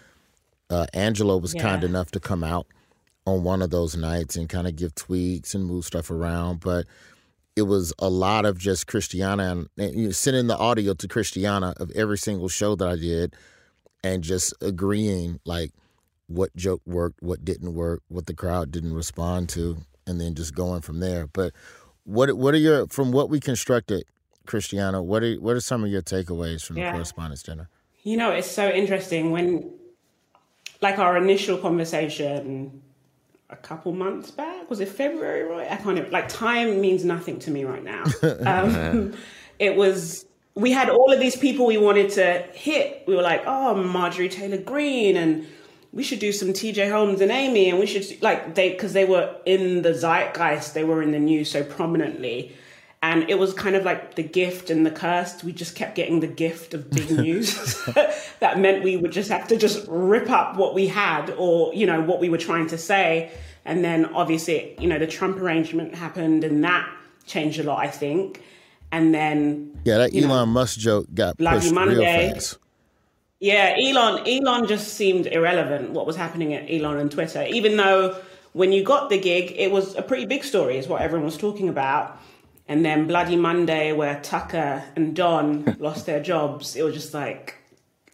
uh, 0.70 0.88
Angelo 0.94 1.38
was 1.38 1.54
Yeah. 1.54 1.62
kind 1.62 1.84
enough 1.84 2.12
to 2.12 2.20
come 2.20 2.44
out 2.44 2.68
on 3.26 3.44
one 3.44 3.62
of 3.62 3.70
those 3.70 3.96
nights 3.96 4.36
and 4.36 4.50
kind 4.50 4.68
of 4.68 4.76
give 4.76 4.96
tweaks 4.96 5.54
and 5.56 5.66
move 5.66 5.86
stuff 5.86 6.10
around. 6.12 6.60
But 6.60 6.88
it 7.56 7.64
was 7.64 7.94
a 8.00 8.10
lot 8.10 8.46
of 8.46 8.58
just 8.58 8.88
Christiana 8.88 9.52
and, 9.52 9.70
and 9.78 9.96
you 10.00 10.06
know, 10.06 10.12
sending 10.12 10.48
the 10.48 10.58
audio 10.58 10.94
to 10.94 11.08
Christiana 11.08 11.74
of 11.78 11.92
every 11.92 12.18
single 12.18 12.50
show 12.50 12.76
that 12.76 12.88
I 12.88 12.96
did 12.96 13.36
and 14.04 14.24
just 14.24 14.54
agreeing 14.62 15.40
like 15.46 15.72
what 16.28 16.56
joke 16.56 16.82
worked, 16.86 17.22
what 17.22 17.46
didn't 17.46 17.74
work, 17.74 18.02
what 18.08 18.26
the 18.26 18.34
crowd 18.34 18.72
didn't 18.72 18.94
respond 18.94 19.50
to, 19.50 19.78
and 20.08 20.20
then 20.20 20.34
just 20.36 20.56
going 20.56 20.82
from 20.82 21.00
there. 21.00 21.28
But 21.28 21.54
what 22.06 22.34
what 22.34 22.54
are 22.54 22.58
your 22.58 22.88
from 22.88 23.12
what 23.12 23.30
we 23.30 23.40
constructed, 23.40 24.04
Christiana? 24.46 25.02
What 25.04 25.24
are 25.24 25.36
what 25.36 25.56
are 25.56 25.62
some 25.62 25.84
of 25.84 25.90
your 25.90 26.02
takeaways 26.02 26.66
from 26.66 26.78
Yeah. 26.78 26.92
the 26.92 26.98
correspondence 26.98 27.44
dinner? 27.44 27.70
You 28.04 28.18
know, 28.18 28.32
it's 28.32 28.52
so 28.52 28.70
interesting 28.70 29.32
when, 29.32 29.72
like, 30.82 31.00
our 31.00 31.16
initial 31.16 31.58
conversation 31.58 32.82
a 33.54 33.58
couple 33.58 33.94
months 33.94 34.32
back 34.32 34.70
was 34.70 34.80
it 34.80 34.90
February, 34.90 35.44
right? 35.44 35.72
I 35.72 35.76
can't 35.78 35.98
even, 35.98 36.12
like 36.12 36.28
time 36.28 36.82
means 36.82 37.06
nothing 37.06 37.40
to 37.40 37.52
me 37.52 37.64
right 37.64 37.84
now. 37.84 38.04
Um, 38.46 39.14
it 39.60 39.76
was 39.76 40.26
we 40.56 40.72
had 40.72 40.90
all 40.90 41.12
of 41.12 41.20
these 41.20 41.36
people 41.36 41.66
we 41.66 41.78
wanted 41.78 42.10
to 42.12 42.46
hit. 42.54 43.04
We 43.08 43.16
were 43.16 43.22
like, 43.22 43.44
oh, 43.46 43.76
Marjorie 43.76 44.30
Taylor 44.30 44.58
Greene, 44.58 45.18
and 45.18 45.48
we 45.92 46.04
should 46.04 46.20
do 46.20 46.32
some 46.32 46.50
TJ 46.50 46.92
Holmes 46.92 47.22
and 47.22 47.32
Amy, 47.32 47.70
and 47.70 47.80
we 47.80 47.86
should 47.86 48.22
like 48.22 48.56
they 48.56 48.72
because 48.72 48.94
they 48.94 49.06
were 49.06 49.36
in 49.46 49.84
the 49.84 49.94
zeitgeist, 49.94 50.74
they 50.74 50.84
were 50.84 51.02
in 51.02 51.12
the 51.12 51.20
news 51.20 51.50
so 51.52 51.64
prominently. 51.64 52.56
And 53.04 53.30
it 53.30 53.38
was 53.38 53.54
kind 53.54 53.76
of 53.76 53.84
like 53.84 54.16
the 54.16 54.24
gift 54.24 54.70
and 54.70 54.86
the 54.86 54.90
curse. 54.90 55.44
We 55.44 55.52
just 55.52 55.76
kept 55.76 55.94
getting 55.94 56.22
the 56.22 56.28
gift 56.28 56.74
of 56.74 56.90
big 56.90 57.12
news. 57.12 57.54
that 58.40 58.60
meant 58.60 58.82
we 58.82 58.96
would 58.96 59.12
just 59.12 59.30
have 59.30 59.46
to 59.50 59.58
just 59.58 59.86
rip 59.90 60.30
up 60.30 60.56
what 60.56 60.74
we 60.74 60.88
had 60.88 61.30
or, 61.32 61.74
you 61.74 61.86
know, 61.86 62.02
what 62.02 62.22
we 62.22 62.30
were 62.30 62.38
trying 62.38 62.68
to 62.68 62.78
say. 62.78 63.30
And 63.66 63.84
then 63.84 64.06
obviously, 64.06 64.74
you 64.80 64.88
know, 64.88 64.98
the 64.98 65.06
Trump 65.06 65.38
arraignment 65.38 65.96
happened 65.96 66.46
and 66.46 66.64
that 66.64 66.90
changed 67.26 67.60
a 67.60 67.64
lot, 67.64 67.80
I 67.80 67.88
think. 67.88 68.42
And 68.90 69.14
then 69.14 69.78
Yeah, 69.84 69.98
that 69.98 70.16
Elon 70.16 70.30
know, 70.30 70.46
Musk 70.46 70.80
joke 70.80 71.08
got 71.14 71.36
Bloody 71.36 71.60
pushed 71.60 71.76
real 71.76 72.04
fast. 72.06 72.58
yeah, 73.42 73.76
Elon 73.78 74.26
Elon 74.26 74.66
just 74.66 74.94
seemed 74.94 75.28
irrelevant 75.28 75.90
what 75.90 76.06
was 76.06 76.16
happening 76.16 76.54
at 76.54 76.72
Elon 76.72 77.00
and 77.00 77.12
Twitter. 77.12 77.46
Even 77.50 77.76
though 77.76 78.16
when 78.54 78.72
you 78.72 78.82
got 78.82 79.10
the 79.10 79.20
gig, 79.20 79.54
it 79.58 79.72
was 79.72 79.94
a 79.96 80.02
pretty 80.02 80.26
big 80.26 80.46
story, 80.46 80.78
is 80.78 80.88
what 80.88 81.02
everyone 81.02 81.26
was 81.26 81.38
talking 81.38 81.68
about. 81.68 82.18
And 82.68 82.86
then 82.86 83.08
Bloody 83.08 83.36
Monday, 83.36 83.92
where 83.92 84.20
Tucker 84.22 84.84
and 84.96 85.16
Don 85.16 85.76
lost 85.80 86.06
their 86.06 86.22
jobs, 86.22 86.76
it 86.76 86.84
was 86.84 86.94
just 86.94 87.14
like, 87.14 87.56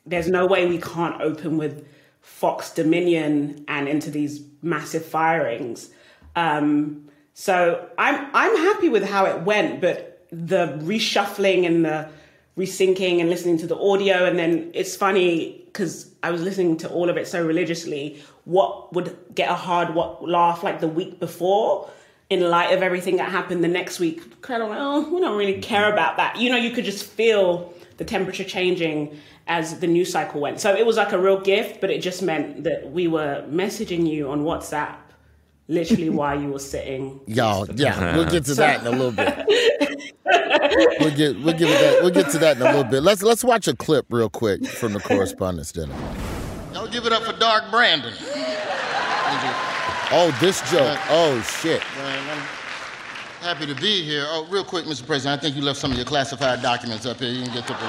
there's 0.05 0.27
no 0.27 0.45
way 0.45 0.65
we 0.65 0.79
can't 0.79 1.21
open 1.21 1.57
with 1.57 1.87
Fox 2.21 2.71
Dominion 2.71 3.63
and 3.67 3.87
into 3.87 4.09
these 4.09 4.41
massive 4.61 5.05
firings. 5.05 5.89
Um, 6.35 7.09
so 7.33 7.87
I'm 7.97 8.29
I'm 8.33 8.55
happy 8.57 8.89
with 8.89 9.03
how 9.03 9.25
it 9.25 9.41
went, 9.43 9.81
but 9.81 10.25
the 10.31 10.79
reshuffling 10.81 11.65
and 11.65 11.85
the 11.85 12.09
resyncing 12.57 13.19
and 13.19 13.29
listening 13.29 13.57
to 13.59 13.67
the 13.67 13.77
audio, 13.77 14.25
and 14.25 14.37
then 14.37 14.71
it's 14.73 14.95
funny 14.95 15.63
because 15.65 16.13
I 16.21 16.31
was 16.31 16.41
listening 16.41 16.77
to 16.77 16.89
all 16.89 17.09
of 17.09 17.17
it 17.17 17.27
so 17.27 17.45
religiously. 17.45 18.21
What 18.45 18.93
would 18.93 19.17
get 19.33 19.49
a 19.49 19.55
hard 19.55 19.93
what 19.95 20.27
laugh 20.27 20.63
like 20.63 20.79
the 20.81 20.87
week 20.87 21.19
before? 21.19 21.89
In 22.29 22.41
light 22.49 22.73
of 22.73 22.83
everything 22.83 23.17
that 23.17 23.31
happened 23.31 23.63
the 23.63 23.67
next 23.67 23.99
week, 23.99 24.41
kind 24.41 24.61
of 24.61 24.69
like, 24.69 24.77
oh, 24.79 25.11
we 25.11 25.19
don't 25.19 25.37
really 25.37 25.59
care 25.61 25.85
mm-hmm. 25.85 25.93
about 25.93 26.17
that. 26.17 26.37
You 26.37 26.51
know, 26.51 26.57
you 26.57 26.71
could 26.71 26.85
just 26.85 27.03
feel 27.03 27.73
the 27.97 28.05
temperature 28.05 28.43
changing 28.43 29.17
as 29.47 29.79
the 29.79 29.87
news 29.87 30.11
cycle 30.11 30.39
went. 30.39 30.59
So 30.59 30.75
it 30.75 30.85
was 30.85 30.95
like 30.95 31.11
a 31.11 31.19
real 31.19 31.41
gift, 31.41 31.81
but 31.81 31.89
it 31.89 32.01
just 32.01 32.21
meant 32.21 32.63
that 32.63 32.91
we 32.91 33.07
were 33.07 33.43
messaging 33.49 34.07
you 34.07 34.29
on 34.29 34.43
WhatsApp 34.43 34.95
literally 35.67 36.09
while 36.11 36.39
you 36.39 36.49
were 36.49 36.59
sitting. 36.59 37.19
Y'all, 37.25 37.67
yeah, 37.71 38.15
we'll 38.15 38.29
get 38.29 38.45
to 38.45 38.55
that 38.55 38.81
in 38.81 38.87
a 38.87 38.91
little 38.91 39.11
bit. 39.11 40.13
We'll 40.99 41.15
get 41.15 41.39
we'll 41.39 41.57
give 41.57 41.69
it 41.69 41.79
that 41.79 41.99
we'll 42.01 42.11
get 42.11 42.29
to 42.31 42.37
that 42.39 42.57
in 42.57 42.61
a 42.61 42.65
little 42.65 42.83
bit. 42.83 43.01
Let's 43.01 43.23
let's 43.23 43.43
watch 43.43 43.67
a 43.67 43.75
clip 43.75 44.05
real 44.09 44.29
quick 44.29 44.65
from 44.67 44.93
the 44.93 44.99
correspondence 44.99 45.71
dinner. 45.71 45.95
Y'all 46.73 46.87
give 46.87 47.05
it 47.05 47.11
up 47.11 47.23
for 47.23 47.33
Dark 47.39 47.71
Brandon. 47.71 48.13
Oh, 50.11 50.35
this 50.41 50.59
joke. 50.71 50.97
Oh 51.09 51.39
shit. 51.61 51.81
Man, 51.97 52.29
I'm 52.29 52.39
happy 53.43 53.65
to 53.67 53.75
be 53.79 54.03
here. 54.03 54.25
Oh, 54.27 54.47
real 54.49 54.63
quick, 54.63 54.85
Mr. 54.85 55.05
President, 55.05 55.39
I 55.39 55.41
think 55.41 55.55
you 55.55 55.61
left 55.61 55.79
some 55.79 55.91
of 55.91 55.97
your 55.97 56.05
classified 56.05 56.61
documents 56.61 57.05
up 57.05 57.17
here. 57.19 57.29
You 57.29 57.43
can 57.43 57.53
get 57.53 57.67
to 57.67 57.73
the. 57.73 57.79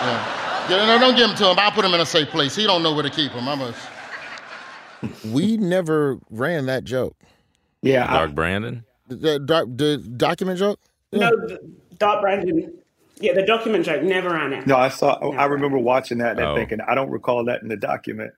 Yeah. 0.00 0.66
yeah 0.70 0.86
no, 0.86 0.98
don't 0.98 1.16
give 1.16 1.28
them 1.28 1.36
to 1.38 1.50
him. 1.50 1.58
I'll 1.58 1.72
put 1.72 1.82
them 1.82 1.94
in 1.94 2.00
a 2.00 2.06
safe 2.06 2.28
place. 2.28 2.54
He 2.54 2.66
don't 2.66 2.82
know 2.82 2.94
where 2.94 3.02
to 3.02 3.10
keep 3.10 3.32
them. 3.32 3.48
I'm 3.48 3.60
a. 3.60 3.74
We 5.26 5.56
never 5.56 6.18
ran 6.30 6.66
that 6.66 6.84
joke. 6.84 7.16
Yeah, 7.82 8.04
I- 8.08 8.18
Dark 8.18 8.34
Brandon. 8.34 8.84
The, 9.08 9.40
doc- 9.40 9.66
the 9.74 9.96
document 9.98 10.58
joke? 10.58 10.78
No, 11.12 11.30
the- 11.30 11.58
Dark 11.98 12.20
Brandon. 12.20 12.72
Yeah, 13.20 13.32
the 13.34 13.42
document 13.42 13.84
joke 13.84 14.02
never 14.04 14.30
ran 14.30 14.52
it. 14.52 14.66
no, 14.68 14.76
I 14.76 14.88
saw. 14.88 15.14
I 15.32 15.46
remember 15.46 15.78
watching 15.78 16.18
that 16.18 16.38
and 16.38 16.46
Oh. 16.46 16.54
thinking, 16.54 16.78
I 16.86 16.94
don't 16.94 17.10
recall 17.10 17.44
that 17.46 17.60
in 17.62 17.68
the 17.68 17.76
document. 17.76 18.32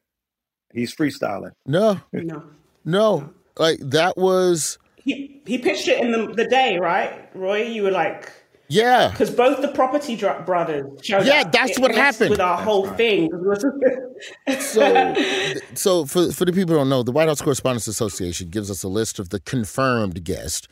He's 0.73 0.95
freestyling. 0.95 1.53
No, 1.67 2.01
No. 2.13 2.45
no. 2.85 3.31
Like 3.59 3.79
that 3.81 4.17
was 4.17 4.79
He 4.97 5.41
he 5.47 5.59
pitched 5.59 5.89
it 5.89 6.01
in 6.01 6.13
the, 6.13 6.33
the 6.35 6.47
day, 6.47 6.79
right? 6.79 7.29
Roy, 7.35 7.63
you 7.65 7.83
were 7.83 7.91
like, 7.91 8.33
yeah. 8.69 9.09
because 9.11 9.31
both 9.31 9.61
the 9.61 9.69
property 9.69 10.17
dro- 10.17 10.41
brothers 10.47 10.87
showed 11.03 11.27
Yeah, 11.27 11.43
up. 11.43 11.53
that's 11.53 11.73
It 11.73 11.81
what 11.81 11.95
happened. 11.95 12.31
with 12.31 12.41
our 12.41 12.57
whole 12.57 12.87
thing. 12.89 13.29
So, 14.61 15.15
so 15.75 16.07
for 16.07 16.31
for 16.33 16.45
the 16.45 16.53
people 16.53 16.75
who 16.75 16.79
don't 16.81 16.89
know, 16.89 17.03
the 17.03 17.13
White 17.13 17.29
House 17.29 17.41
Correspondents 17.43 17.87
Association 17.89 18.49
gives 18.49 18.71
us 18.71 18.83
a 18.83 18.89
list 18.89 19.19
of 19.19 19.29
the 19.31 19.41
confirmed 19.41 20.25
guests, 20.25 20.69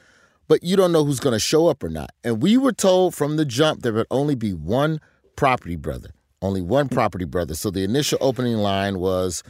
but 0.49 0.63
you 0.63 0.77
don't 0.77 0.93
know 0.93 1.05
who's 1.05 1.21
going 1.21 1.33
to 1.35 1.41
show 1.41 1.67
up 1.69 1.83
or 1.83 1.89
not. 1.89 2.11
And 2.25 2.43
we 2.43 2.57
were 2.57 2.73
told 2.73 3.15
from 3.15 3.37
the 3.37 3.45
jump 3.45 3.83
there 3.83 3.93
would 3.93 4.07
only 4.11 4.35
be 4.35 4.53
one 4.53 5.01
property 5.37 5.77
brother, 5.77 6.11
only 6.43 6.63
one 6.63 6.89
property 6.89 7.25
brother. 7.25 7.55
So 7.55 7.71
the 7.71 7.83
initial 7.85 8.19
opening 8.21 8.57
line 8.57 8.99
was, 9.01 9.43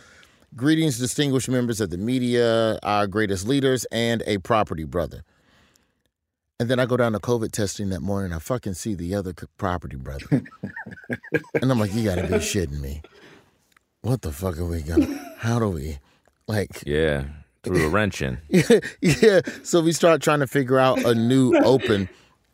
"Greetings, 0.57 0.99
distinguished 0.99 1.49
members 1.49 1.81
of 1.81 1.91
the 1.91 1.99
media, 1.99 2.79
our 2.83 3.07
greatest 3.07 3.47
leaders, 3.47 3.85
and 3.93 4.23
a 4.27 4.39
property 4.39 4.85
brother." 4.85 5.23
And 6.59 6.69
then 6.69 6.79
I 6.79 6.85
go 6.87 6.97
down 6.97 7.13
to 7.13 7.19
COVID 7.19 7.53
testing 7.53 7.89
that 7.91 8.01
morning. 8.03 8.33
I 8.33 8.39
fucking 8.39 8.75
see 8.75 8.95
the 8.95 9.15
other 9.15 9.33
property 9.57 9.97
brother, 9.97 10.27
and 11.55 11.71
I'm 11.71 11.79
like, 11.79 11.95
"You 11.95 12.05
got 12.05 12.17
to 12.17 12.23
be 12.23 12.35
shitting 12.35 12.81
me." 12.81 13.03
what 14.03 14.23
the 14.23 14.33
fuck 14.33 14.57
are 14.59 14.65
we 14.65 14.81
gonna 14.81 15.07
how 15.37 15.59
do 15.59 15.69
we 15.69 15.99
like 16.49 16.83
Yeah, 16.87 17.25
threw 17.63 17.85
a 17.85 17.89
wrench 17.91 18.23
in. 18.23 18.39
yeah 19.03 19.41
so 19.63 19.83
we 19.83 19.93
start 19.93 20.23
trying 20.23 20.41
to 20.41 20.47
figure 20.47 20.79
out 20.79 20.99
a 21.05 21.15
new 21.15 21.55
open 21.59 22.09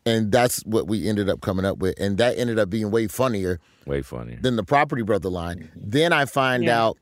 and 0.05 0.29
that's 0.29 0.59
what 0.65 0.87
we 0.89 1.07
ended 1.07 1.29
up 1.29 1.39
coming 1.39 1.63
up 1.63 1.77
with 1.77 1.97
and 2.01 2.17
that 2.17 2.37
ended 2.37 2.59
up 2.59 2.69
being 2.69 2.91
way 2.91 3.07
funnier 3.07 3.61
Way 3.85 4.01
funnier. 4.01 4.37
than 4.41 4.57
the 4.57 4.63
property 4.65 5.03
brother 5.03 5.29
line 5.29 5.71
then 5.73 6.11
i 6.11 6.25
find 6.25 6.65
Yeah. 6.65 6.83
out 6.83 6.97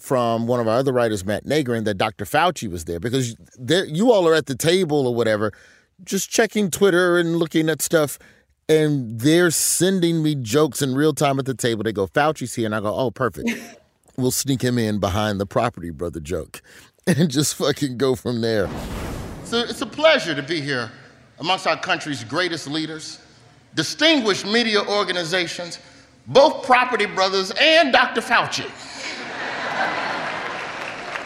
from 0.00 0.46
one 0.46 0.58
of 0.58 0.66
our 0.66 0.78
other 0.78 0.92
writers 0.92 1.24
matt 1.24 1.44
negrin 1.44 1.84
that 1.84 1.94
dr 1.94 2.24
fauci 2.24 2.70
was 2.70 2.86
there 2.86 2.98
because 2.98 3.36
there 3.58 3.84
you 3.84 4.10
all 4.10 4.26
are 4.26 4.34
at 4.34 4.46
the 4.46 4.56
table 4.56 5.06
or 5.06 5.14
whatever 5.14 5.52
just 6.04 6.30
checking 6.30 6.70
twitter 6.70 7.18
and 7.18 7.36
looking 7.36 7.68
at 7.68 7.82
stuff 7.82 8.18
and 8.68 9.20
they're 9.20 9.50
sending 9.50 10.22
me 10.22 10.34
jokes 10.34 10.80
in 10.80 10.94
real 10.94 11.12
time 11.12 11.38
at 11.38 11.44
the 11.44 11.54
table 11.54 11.82
they 11.82 11.92
go 11.92 12.06
fauci's 12.06 12.54
here 12.54 12.66
and 12.66 12.74
i 12.74 12.80
go 12.80 12.94
oh 12.94 13.10
perfect 13.10 13.50
we'll 14.16 14.30
sneak 14.30 14.62
him 14.62 14.78
in 14.78 14.98
behind 14.98 15.38
the 15.38 15.46
property 15.46 15.90
brother 15.90 16.20
joke 16.20 16.62
and 17.06 17.30
just 17.30 17.54
fucking 17.56 17.96
go 17.96 18.14
from 18.14 18.40
there. 18.40 18.68
So 19.44 19.58
it's 19.58 19.80
a 19.80 19.86
pleasure 19.86 20.34
to 20.34 20.42
be 20.42 20.60
here 20.60 20.90
amongst 21.38 21.66
our 21.66 21.76
country's 21.76 22.24
greatest 22.24 22.68
leaders, 22.68 23.20
distinguished 23.74 24.46
media 24.46 24.84
organizations, 24.86 25.78
both 26.26 26.64
Property 26.64 27.06
Brothers 27.06 27.52
and 27.58 27.92
Dr. 27.92 28.20
Fauci. 28.20 28.70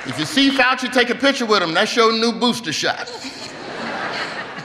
If 0.07 0.19
you 0.19 0.25
see 0.27 0.51
Fauci, 0.51 0.93
take 0.93 1.11
a 1.11 1.15
picture 1.15 1.47
with 1.47 1.63
him. 1.63 1.73
That's 1.73 1.97
your 1.97 2.13
new 2.13 2.33
booster 2.33 2.73
shot. 2.73 3.11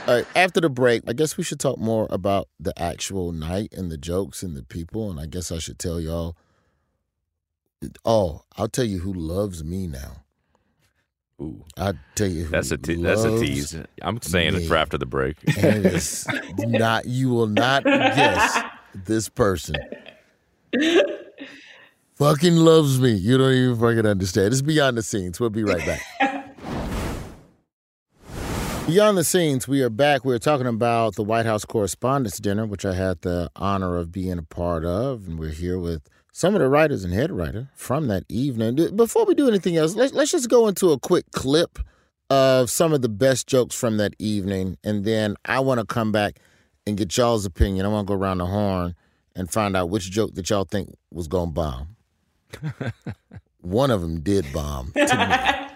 All 0.06 0.16
right, 0.16 0.26
after 0.34 0.60
the 0.60 0.68
break, 0.68 1.02
I 1.06 1.12
guess 1.12 1.36
we 1.36 1.44
should 1.44 1.60
talk 1.60 1.78
more 1.78 2.06
about 2.10 2.48
the 2.58 2.72
actual 2.80 3.32
night 3.32 3.72
and 3.72 3.90
the 3.90 3.96
jokes 3.96 4.42
and 4.42 4.56
the 4.56 4.62
people. 4.62 5.10
And 5.10 5.20
I 5.20 5.26
guess 5.26 5.52
I 5.52 5.58
should 5.58 5.78
tell 5.78 6.00
y'all. 6.00 6.36
Oh, 8.04 8.42
I'll 8.56 8.68
tell 8.68 8.84
you 8.84 8.98
who 9.00 9.12
loves 9.12 9.64
me 9.64 9.86
now. 9.86 10.24
Ooh, 11.40 11.64
I 11.78 11.94
tell 12.14 12.28
you, 12.28 12.44
who 12.44 12.50
that's 12.50 12.70
a 12.70 12.76
te- 12.76 13.02
that's 13.02 13.24
a 13.24 13.38
tease. 13.38 13.74
I'm 14.02 14.20
saying 14.20 14.56
it 14.56 14.68
for 14.68 14.76
after 14.76 14.98
the 14.98 15.06
break. 15.06 15.38
And 15.56 15.86
it 15.86 15.94
is 15.94 16.26
not. 16.58 17.06
You 17.06 17.30
will 17.30 17.46
not 17.46 17.84
guess 17.84 18.62
this 18.94 19.30
person. 19.30 19.76
Fucking 22.20 22.54
loves 22.54 23.00
me. 23.00 23.12
You 23.12 23.38
don't 23.38 23.54
even 23.54 23.80
fucking 23.80 24.04
understand. 24.04 24.52
It's 24.52 24.60
beyond 24.60 24.98
the 24.98 25.02
scenes. 25.02 25.40
We'll 25.40 25.48
be 25.48 25.64
right 25.64 25.82
back. 25.86 26.02
Beyond 28.86 29.16
the 29.16 29.24
scenes, 29.24 29.66
we 29.66 29.80
are 29.80 29.88
back. 29.88 30.22
We 30.22 30.34
are 30.34 30.38
talking 30.38 30.66
about 30.66 31.14
the 31.14 31.22
White 31.22 31.46
House 31.46 31.64
Correspondents' 31.64 32.38
Dinner, 32.38 32.66
which 32.66 32.84
I 32.84 32.92
had 32.92 33.22
the 33.22 33.50
honor 33.56 33.96
of 33.96 34.12
being 34.12 34.36
a 34.36 34.42
part 34.42 34.84
of, 34.84 35.28
and 35.28 35.38
we're 35.38 35.48
here 35.48 35.78
with 35.78 36.02
some 36.30 36.54
of 36.54 36.60
the 36.60 36.68
writers 36.68 37.04
and 37.04 37.14
head 37.14 37.32
writer 37.32 37.70
from 37.74 38.08
that 38.08 38.24
evening. 38.28 38.94
Before 38.96 39.24
we 39.24 39.34
do 39.34 39.48
anything 39.48 39.78
else, 39.78 39.94
let's 39.94 40.12
let's 40.12 40.32
just 40.32 40.50
go 40.50 40.68
into 40.68 40.90
a 40.90 40.98
quick 40.98 41.24
clip 41.32 41.78
of 42.28 42.68
some 42.68 42.92
of 42.92 43.00
the 43.00 43.08
best 43.08 43.46
jokes 43.46 43.74
from 43.74 43.96
that 43.96 44.14
evening, 44.18 44.76
and 44.84 45.06
then 45.06 45.36
I 45.46 45.60
want 45.60 45.80
to 45.80 45.86
come 45.86 46.12
back 46.12 46.38
and 46.86 46.98
get 46.98 47.16
y'all's 47.16 47.46
opinion. 47.46 47.86
I 47.86 47.88
want 47.88 48.06
to 48.06 48.14
go 48.14 48.20
around 48.20 48.38
the 48.38 48.46
horn 48.46 48.94
and 49.34 49.50
find 49.50 49.74
out 49.74 49.88
which 49.88 50.10
joke 50.10 50.34
that 50.34 50.50
y'all 50.50 50.66
think 50.66 50.94
was 51.10 51.26
gonna 51.26 51.52
bomb. 51.52 51.96
One 53.60 53.90
of 53.90 54.00
them 54.00 54.20
did 54.20 54.46
bomb. 54.52 54.92
To 54.92 55.00
me. 55.00 55.68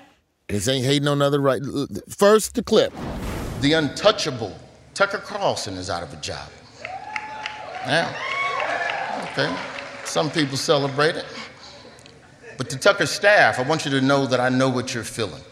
This 0.48 0.68
ain't 0.68 0.84
hating 0.84 1.08
on 1.08 1.22
other 1.22 1.40
right. 1.40 1.62
First, 2.08 2.54
the 2.54 2.62
clip. 2.62 2.92
The 3.60 3.72
untouchable 3.72 4.54
Tucker 4.94 5.18
Carlson 5.18 5.74
is 5.74 5.90
out 5.90 6.02
of 6.02 6.12
a 6.12 6.16
job. 6.16 6.48
Now, 7.86 8.14
okay, 9.32 9.54
some 10.04 10.30
people 10.30 10.56
celebrate 10.56 11.16
it. 11.16 11.26
But 12.56 12.70
to 12.70 12.78
Tucker's 12.78 13.10
staff, 13.10 13.58
I 13.58 13.62
want 13.62 13.84
you 13.84 13.90
to 13.90 14.00
know 14.00 14.26
that 14.26 14.40
I 14.40 14.48
know 14.48 14.68
what 14.68 14.94
you're 14.94 15.02
feeling. 15.02 15.42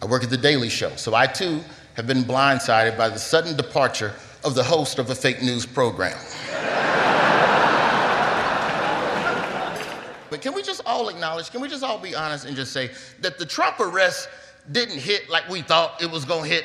I 0.00 0.06
work 0.06 0.22
at 0.22 0.30
The 0.30 0.36
Daily 0.36 0.68
Show, 0.68 0.94
so 0.96 1.14
I 1.14 1.26
too 1.26 1.60
have 1.94 2.06
been 2.06 2.22
blindsided 2.22 2.96
by 2.96 3.08
the 3.08 3.18
sudden 3.18 3.56
departure 3.56 4.12
of 4.44 4.54
the 4.54 4.62
host 4.62 4.98
of 4.98 5.10
a 5.10 5.14
fake 5.14 5.42
news 5.42 5.66
program. 5.66 6.16
But 10.30 10.42
can 10.42 10.54
we 10.54 10.62
just 10.62 10.82
all 10.84 11.08
acknowledge, 11.08 11.50
can 11.50 11.60
we 11.60 11.68
just 11.68 11.82
all 11.82 11.98
be 11.98 12.14
honest 12.14 12.44
and 12.44 12.54
just 12.54 12.72
say 12.72 12.90
that 13.20 13.38
the 13.38 13.46
Trump 13.46 13.80
arrest 13.80 14.28
didn't 14.72 14.98
hit 14.98 15.30
like 15.30 15.48
we 15.48 15.62
thought 15.62 16.02
it 16.02 16.10
was 16.10 16.24
gonna 16.24 16.46
hit? 16.46 16.64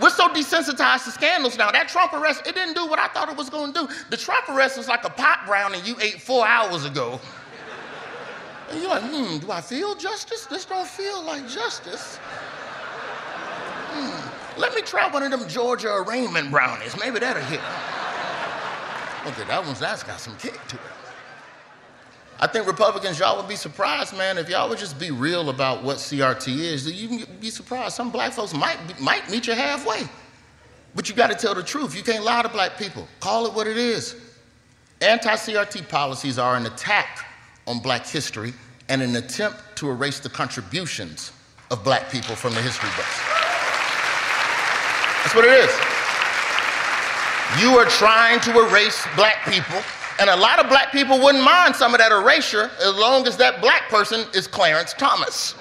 We're 0.00 0.10
so 0.10 0.28
desensitized 0.28 1.04
to 1.04 1.10
scandals 1.10 1.58
now. 1.58 1.70
That 1.70 1.88
Trump 1.88 2.12
arrest, 2.14 2.46
it 2.46 2.54
didn't 2.54 2.74
do 2.74 2.86
what 2.86 2.98
I 2.98 3.08
thought 3.08 3.28
it 3.28 3.36
was 3.36 3.50
gonna 3.50 3.72
do. 3.72 3.88
The 4.08 4.16
Trump 4.16 4.48
arrest 4.48 4.78
was 4.78 4.88
like 4.88 5.04
a 5.04 5.10
pot 5.10 5.40
brownie 5.46 5.80
you 5.84 5.96
ate 6.00 6.20
four 6.20 6.46
hours 6.46 6.84
ago. 6.84 7.20
And 8.70 8.80
you're 8.80 8.88
like, 8.88 9.02
hmm, 9.02 9.38
do 9.38 9.50
I 9.50 9.60
feel 9.60 9.94
justice? 9.96 10.46
This 10.46 10.64
don't 10.64 10.86
feel 10.86 11.22
like 11.22 11.48
justice. 11.48 12.16
Hmm, 13.92 14.60
let 14.60 14.74
me 14.74 14.80
try 14.82 15.08
one 15.10 15.22
of 15.22 15.30
them 15.30 15.48
Georgia 15.48 15.92
arraignment 15.92 16.50
brownies. 16.50 16.96
Maybe 16.98 17.18
that'll 17.18 17.42
hit. 17.42 17.60
Okay, 19.26 19.46
that 19.48 19.62
one's 19.64 19.80
that's 19.80 20.02
got 20.02 20.18
some 20.18 20.36
kick 20.36 20.58
to 20.68 20.76
it. 20.76 20.99
I 22.42 22.46
think 22.46 22.66
Republicans, 22.66 23.18
y'all 23.18 23.36
would 23.36 23.48
be 23.48 23.54
surprised, 23.54 24.16
man, 24.16 24.38
if 24.38 24.48
y'all 24.48 24.66
would 24.70 24.78
just 24.78 24.98
be 24.98 25.10
real 25.10 25.50
about 25.50 25.82
what 25.82 25.98
CRT 25.98 26.58
is. 26.58 26.90
You 26.90 27.08
can 27.08 27.36
be 27.38 27.50
surprised. 27.50 27.94
Some 27.94 28.10
black 28.10 28.32
folks 28.32 28.54
might, 28.54 28.78
might 28.98 29.30
meet 29.30 29.46
you 29.46 29.52
halfway. 29.52 30.08
But 30.94 31.06
you 31.06 31.14
got 31.14 31.30
to 31.30 31.36
tell 31.36 31.54
the 31.54 31.62
truth. 31.62 31.94
You 31.94 32.02
can't 32.02 32.24
lie 32.24 32.40
to 32.40 32.48
black 32.48 32.78
people. 32.78 33.06
Call 33.20 33.46
it 33.46 33.52
what 33.52 33.66
it 33.66 33.76
is. 33.76 34.16
Anti 35.02 35.34
CRT 35.34 35.86
policies 35.90 36.38
are 36.38 36.56
an 36.56 36.64
attack 36.64 37.26
on 37.66 37.78
black 37.78 38.06
history 38.06 38.54
and 38.88 39.02
an 39.02 39.16
attempt 39.16 39.58
to 39.76 39.90
erase 39.90 40.18
the 40.18 40.30
contributions 40.30 41.32
of 41.70 41.84
black 41.84 42.10
people 42.10 42.34
from 42.34 42.54
the 42.54 42.62
history 42.62 42.88
books. 42.96 43.20
That's 45.22 45.34
what 45.34 45.44
it 45.44 45.52
is. 45.52 45.70
You 47.60 47.76
are 47.78 47.84
trying 47.84 48.40
to 48.40 48.66
erase 48.66 49.06
black 49.14 49.44
people 49.46 49.82
and 50.20 50.30
a 50.30 50.36
lot 50.36 50.58
of 50.62 50.68
black 50.68 50.92
people 50.92 51.18
wouldn't 51.18 51.42
mind 51.42 51.74
some 51.74 51.94
of 51.94 51.98
that 52.00 52.12
erasure 52.12 52.70
as 52.80 52.94
long 52.96 53.26
as 53.26 53.36
that 53.38 53.60
black 53.60 53.88
person 53.88 54.26
is 54.34 54.46
Clarence 54.46 54.92
Thomas. 54.92 55.54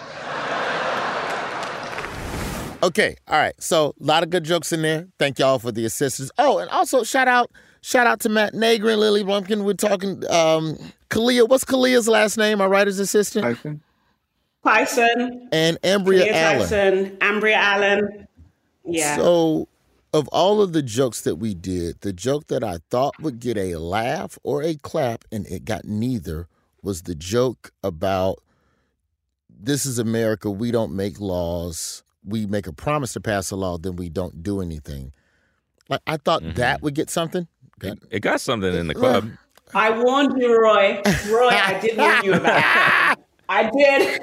Okay, 2.81 3.15
all 3.27 3.37
right. 3.39 3.53
So 3.61 3.93
a 3.99 4.03
lot 4.03 4.23
of 4.23 4.29
good 4.29 4.43
jokes 4.43 4.71
in 4.71 4.81
there. 4.81 5.07
Thank 5.17 5.39
y'all 5.39 5.59
for 5.59 5.71
the 5.71 5.85
assistance. 5.85 6.31
Oh, 6.37 6.59
and 6.59 6.69
also 6.69 7.03
shout 7.03 7.27
out, 7.27 7.51
shout 7.81 8.07
out 8.07 8.19
to 8.21 8.29
Matt 8.29 8.53
Negrin 8.53 8.91
and 8.93 8.99
Lily 9.01 9.23
Bumpkin. 9.23 9.63
We're 9.65 9.73
talking 9.73 10.23
um 10.29 10.77
Kalia. 11.09 11.47
What's 11.47 11.65
Kalia's 11.65 12.07
last 12.07 12.37
name? 12.37 12.61
Our 12.61 12.69
writer's 12.69 12.99
assistant. 12.99 13.43
Tyson? 13.45 13.81
Tyson, 14.63 15.49
And 15.53 15.79
Ambria 15.81 16.21
Leah 16.23 16.33
Allen. 16.33 16.59
Tyson, 16.59 17.17
Ambria 17.17 17.53
Allen. 17.55 18.27
Yeah. 18.85 19.15
So, 19.15 19.68
of 20.13 20.27
all 20.29 20.61
of 20.61 20.73
the 20.73 20.81
jokes 20.81 21.21
that 21.21 21.35
we 21.35 21.53
did, 21.53 22.01
the 22.01 22.13
joke 22.13 22.47
that 22.47 22.63
I 22.63 22.79
thought 22.89 23.13
would 23.19 23.39
get 23.39 23.57
a 23.57 23.75
laugh 23.75 24.37
or 24.43 24.63
a 24.63 24.75
clap, 24.75 25.25
and 25.31 25.45
it 25.47 25.65
got 25.65 25.85
neither, 25.85 26.47
was 26.81 27.03
the 27.03 27.15
joke 27.15 27.71
about 27.83 28.39
this 29.49 29.85
is 29.85 29.99
America. 29.99 30.49
We 30.49 30.71
don't 30.71 30.95
make 30.95 31.19
laws. 31.19 32.03
We 32.23 32.45
make 32.45 32.67
a 32.67 32.73
promise 32.73 33.13
to 33.13 33.21
pass 33.21 33.51
a 33.51 33.55
law, 33.55 33.77
then 33.77 33.95
we 33.95 34.09
don't 34.09 34.41
do 34.41 34.61
anything. 34.61 35.13
Like 35.89 36.01
I 36.07 36.17
thought 36.17 36.43
that 36.55 36.77
mm-hmm. 36.77 36.85
would 36.85 36.95
get 36.95 37.09
something. 37.09 37.47
It, 37.81 37.99
it 38.11 38.19
got 38.19 38.41
something 38.41 38.73
in 38.73 38.87
the 38.87 38.93
club. 38.93 39.29
I 39.73 39.91
warned 40.01 40.41
you, 40.41 40.61
Roy. 40.61 41.01
Roy, 41.29 41.49
I 41.49 41.79
did 41.79 41.97
warn 41.97 42.25
you 42.25 42.33
about 42.33 42.43
that. 42.43 43.15
I 43.49 43.69
did. 43.69 44.21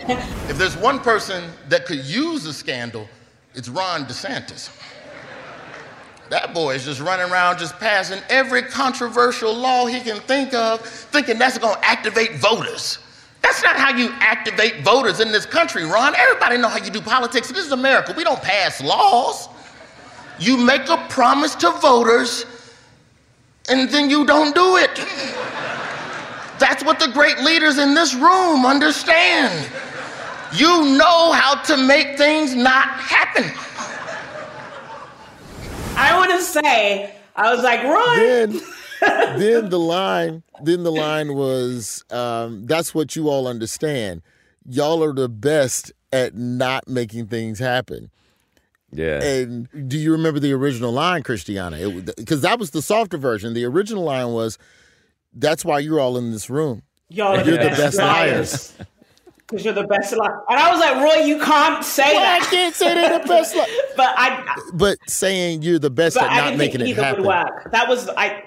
If 0.49 0.59
there's 0.59 0.77
one 0.77 1.01
person 1.01 1.51
that 1.68 1.87
could 1.87 2.05
use 2.05 2.46
a 2.46 2.53
scandal, 2.53 3.09
it's 3.55 3.68
Ron 3.68 4.05
DeSantis. 4.05 4.70
That 6.31 6.53
boy 6.53 6.75
is 6.75 6.85
just 6.85 7.01
running 7.01 7.31
around 7.31 7.59
just 7.59 7.79
passing 7.79 8.21
every 8.29 8.62
controversial 8.62 9.55
law 9.55 9.87
he 9.87 10.01
can 10.01 10.21
think 10.21 10.55
of, 10.55 10.81
thinking 10.81 11.39
that's 11.39 11.59
gonna 11.59 11.79
activate 11.83 12.37
voters. 12.37 12.99
That's 13.43 13.62
not 13.62 13.77
how 13.77 13.97
you 13.97 14.11
activate 14.19 14.83
voters 14.83 15.21
in 15.21 15.31
this 15.31 15.47
country, 15.47 15.85
Ron. 15.85 16.15
Everybody 16.17 16.57
know 16.59 16.69
how 16.69 16.85
you 16.85 16.91
do 16.91 17.01
politics. 17.01 17.49
This 17.49 17.67
is 17.67 17.73
America. 17.73 18.12
We 18.17 18.25
don't 18.25 18.43
pass 18.43 18.83
laws. 18.83 19.49
You 20.41 20.57
make 20.57 20.89
a 20.89 20.97
promise 21.09 21.55
to 21.57 21.71
voters 21.71 22.45
and 23.69 23.89
then 23.91 24.11
you 24.11 24.27
don't 24.27 24.55
do 24.55 24.77
it. 24.77 24.95
That's 26.59 26.83
what 26.85 26.99
the 26.99 27.09
great 27.09 27.39
leaders 27.41 27.79
in 27.79 27.95
this 27.95 28.15
room 28.15 28.65
understand. 28.65 29.69
You 30.53 30.97
know 30.97 31.33
how 31.33 31.61
to 31.62 31.77
make 31.77 32.17
things 32.17 32.55
not 32.55 32.89
happen. 32.99 33.45
I 35.96 36.16
want 36.16 36.30
to 36.32 36.42
say, 36.42 37.14
I 37.35 37.54
was 37.54 37.62
like, 37.62 37.82
Roy. 37.82 38.16
Then, 38.16 38.61
then 39.38 39.70
the 39.70 39.78
line, 39.78 40.42
then 40.62 40.82
the 40.82 40.92
line 40.92 41.35
was, 41.35 42.04
um, 42.11 42.66
"That's 42.66 42.94
what 42.94 43.16
you 43.16 43.28
all 43.28 43.48
understand. 43.48 44.22
Y'all 44.68 45.02
are 45.02 45.12
the 45.12 45.28
best 45.28 45.92
at 46.12 46.35
not 46.35 46.88
making 46.88 47.26
things 47.26 47.59
happen." 47.59 48.11
Yeah. 48.92 49.22
And 49.22 49.68
do 49.88 49.98
you 49.98 50.12
remember 50.12 50.38
the 50.38 50.52
original 50.52 50.92
line, 50.92 51.22
Christiana? 51.22 51.90
Because 52.16 52.42
that 52.42 52.59
was 52.59 52.70
the 52.70 52.82
softer 52.82 53.18
version. 53.18 53.54
The 53.54 53.64
original 53.64 54.04
line 54.04 54.32
was, 54.32 54.59
"That's 55.32 55.64
why 55.64 55.80
you're 55.80 56.00
all 56.00 56.16
in 56.16 56.30
this 56.30 56.48
room. 56.48 56.82
Y'all 57.09 57.38
are 57.38 57.44
You're 57.44 57.59
the 57.59 57.70
best 57.70 57.98
liars." 57.98 58.74
Because 59.48 59.64
you're 59.64 59.74
the 59.74 59.87
best 59.87 60.16
liar. 60.16 60.40
And 60.48 60.59
I 60.59 60.70
was 60.70 60.80
like, 60.80 60.96
Roy, 60.96 61.24
you 61.24 61.38
can't 61.40 61.85
say 61.85 62.14
Well, 62.14 62.37
I 62.37 62.40
that. 62.40 62.48
can't 62.50 62.74
say 62.74 62.94
they're 62.94 63.18
the 63.20 63.26
best. 63.28 63.54
Li- 63.54 63.80
But 63.96 64.14
I, 64.16 64.61
but 64.74 64.98
saying 65.09 65.62
you're 65.62 65.78
the 65.78 65.90
best 65.90 66.16
at 66.16 66.30
I 66.30 66.37
not 66.50 66.56
making 66.56 66.80
it 66.80 66.96
happen, 66.96 67.22
would 67.22 67.28
work. 67.28 67.70
That 67.72 67.88
was 67.88 68.09
I. 68.11 68.42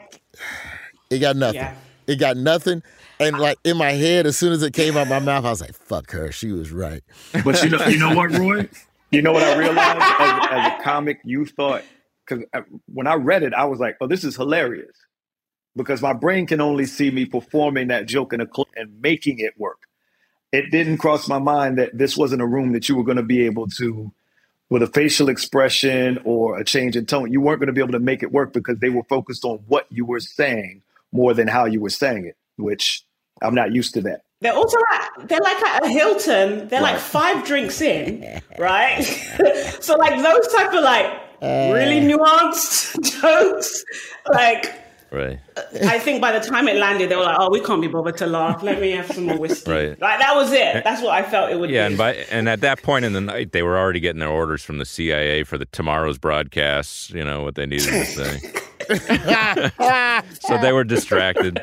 it 1.10 1.20
got 1.20 1.36
nothing. 1.38 1.56
Yeah. 1.62 1.76
It 2.08 2.18
got 2.20 2.38
nothing. 2.38 2.84
And 3.20 3.38
like 3.40 3.58
in 3.64 3.78
my 3.78 3.92
head, 3.92 4.26
as 4.26 4.38
soon 4.38 4.52
as 4.54 4.62
it 4.64 4.74
came 4.74 4.96
out 4.98 5.08
my 5.08 5.20
mouth, 5.20 5.44
I 5.46 5.50
was 5.50 5.60
like, 5.62 5.74
"Fuck 5.74 6.12
her, 6.12 6.32
she 6.32 6.52
was 6.54 6.72
right." 6.72 7.04
But 7.44 7.62
you 7.64 7.70
know, 7.70 7.86
you 7.86 8.00
know 8.00 8.16
what, 8.16 8.32
Roy? 8.32 8.70
You 9.12 9.22
know 9.22 9.32
what 9.34 9.44
I 9.44 9.58
realized 9.58 10.00
as, 10.02 10.48
as 10.52 10.80
a 10.80 10.84
comic, 10.84 11.20
you 11.26 11.46
thought 11.46 11.84
because 12.26 12.46
uh, 12.54 12.62
when 12.86 13.08
I 13.08 13.16
read 13.16 13.44
it, 13.44 13.54
I 13.54 13.66
was 13.66 13.80
like, 13.80 13.98
"Oh, 14.00 14.08
this 14.08 14.24
is 14.24 14.36
hilarious," 14.38 14.96
because 15.76 16.02
my 16.02 16.14
brain 16.14 16.46
can 16.48 16.62
only 16.62 16.86
see 16.86 17.12
me 17.12 17.26
performing 17.26 17.90
that 17.90 18.06
joke 18.06 18.32
in 18.34 18.40
a 18.40 18.46
clip 18.48 18.68
and 18.76 19.02
making 19.02 19.40
it 19.40 19.54
work. 19.58 19.80
It 20.52 20.72
didn't 20.72 20.98
cross 20.98 21.28
my 21.28 21.40
mind 21.40 21.78
that 21.78 21.98
this 21.98 22.18
wasn't 22.18 22.42
a 22.42 22.46
room 22.48 22.74
that 22.74 22.90
you 22.90 22.96
were 22.96 23.04
going 23.04 23.18
to 23.18 23.24
be 23.24 23.46
able 23.46 23.68
to, 23.78 24.12
with 24.70 24.82
a 24.82 24.88
facial 24.88 25.30
expression 25.30 26.20
or 26.26 26.58
a 26.60 26.64
change 26.66 26.96
in 26.96 27.06
tone, 27.06 27.32
you 27.32 27.40
weren't 27.42 27.60
going 27.60 27.68
to 27.68 27.74
be 27.74 27.82
able 27.82 27.92
to 27.94 28.00
make 28.00 28.24
it 28.24 28.32
work 28.32 28.54
because 28.54 28.80
they 28.80 28.90
were 28.90 29.04
focused 29.04 29.46
on 29.46 29.60
what 29.68 29.86
you 29.90 30.06
were 30.06 30.20
saying 30.20 30.82
more 31.12 31.34
than 31.34 31.48
how 31.48 31.66
you 31.66 31.82
were 31.82 31.90
saying 31.90 32.26
it, 32.26 32.36
which 32.58 33.04
I'm 33.42 33.56
not 33.56 33.74
used 33.74 33.94
to 33.96 34.02
that. 34.02 34.22
They're 34.42 34.54
also 34.54 34.78
like 34.92 35.28
they're 35.28 35.40
like 35.42 35.62
at 35.64 35.86
a 35.86 35.90
Hilton. 35.90 36.68
They're 36.70 36.82
like 36.82 36.98
five 37.00 37.46
drinks 37.46 37.82
in, 37.82 38.42
right? 38.58 39.02
so 39.82 39.96
like 39.98 40.22
those 40.24 40.48
type 40.48 40.74
of 40.74 40.82
like 40.84 41.12
Uh. 41.42 41.72
really 41.74 42.00
nuanced 42.02 43.00
jokes, 43.22 43.84
like 44.32 44.74
Right. 45.12 45.40
I 45.86 45.98
think 45.98 46.22
by 46.22 46.38
the 46.38 46.40
time 46.40 46.68
it 46.68 46.78
landed, 46.78 47.10
they 47.10 47.16
were 47.16 47.24
like, 47.24 47.38
"Oh, 47.40 47.50
we 47.50 47.62
can't 47.62 47.82
be 47.82 47.88
bothered 47.88 48.18
to 48.18 48.28
laugh. 48.28 48.62
Let 48.62 48.80
me 48.80 48.92
have 48.92 49.08
some 49.08 49.26
more 49.26 49.38
whiskey." 49.40 49.72
Right. 49.72 50.00
Like 50.00 50.20
that 50.20 50.36
was 50.36 50.52
it. 50.52 50.84
That's 50.84 51.02
what 51.02 51.12
I 51.12 51.24
felt 51.24 51.52
it 51.52 51.60
would 51.60 51.70
be. 51.70 51.76
Yeah, 51.76 51.88
be. 51.88 51.94
and 51.94 51.98
by 51.98 52.14
and 52.32 52.48
at 52.48 52.62
that 52.62 52.84
point 52.84 53.06
in 53.06 53.14
the 53.14 53.22
night, 53.22 53.52
they 53.52 53.64
were 53.64 53.78
already 53.78 54.00
getting 54.00 54.20
their 54.20 54.30
orders 54.30 54.64
from 54.64 54.78
the 54.78 54.86
CIA 54.86 55.44
for 55.44 55.58
the 55.58 55.66
tomorrow's 55.66 56.20
broadcasts. 56.20 57.10
You 57.10 57.24
know 57.24 57.42
what 57.42 57.56
they 57.56 57.66
needed 57.66 57.90
to 57.90 58.06
say. 58.06 58.40
so 60.40 60.58
they 60.62 60.72
were 60.72 60.84
distracted. 60.84 61.60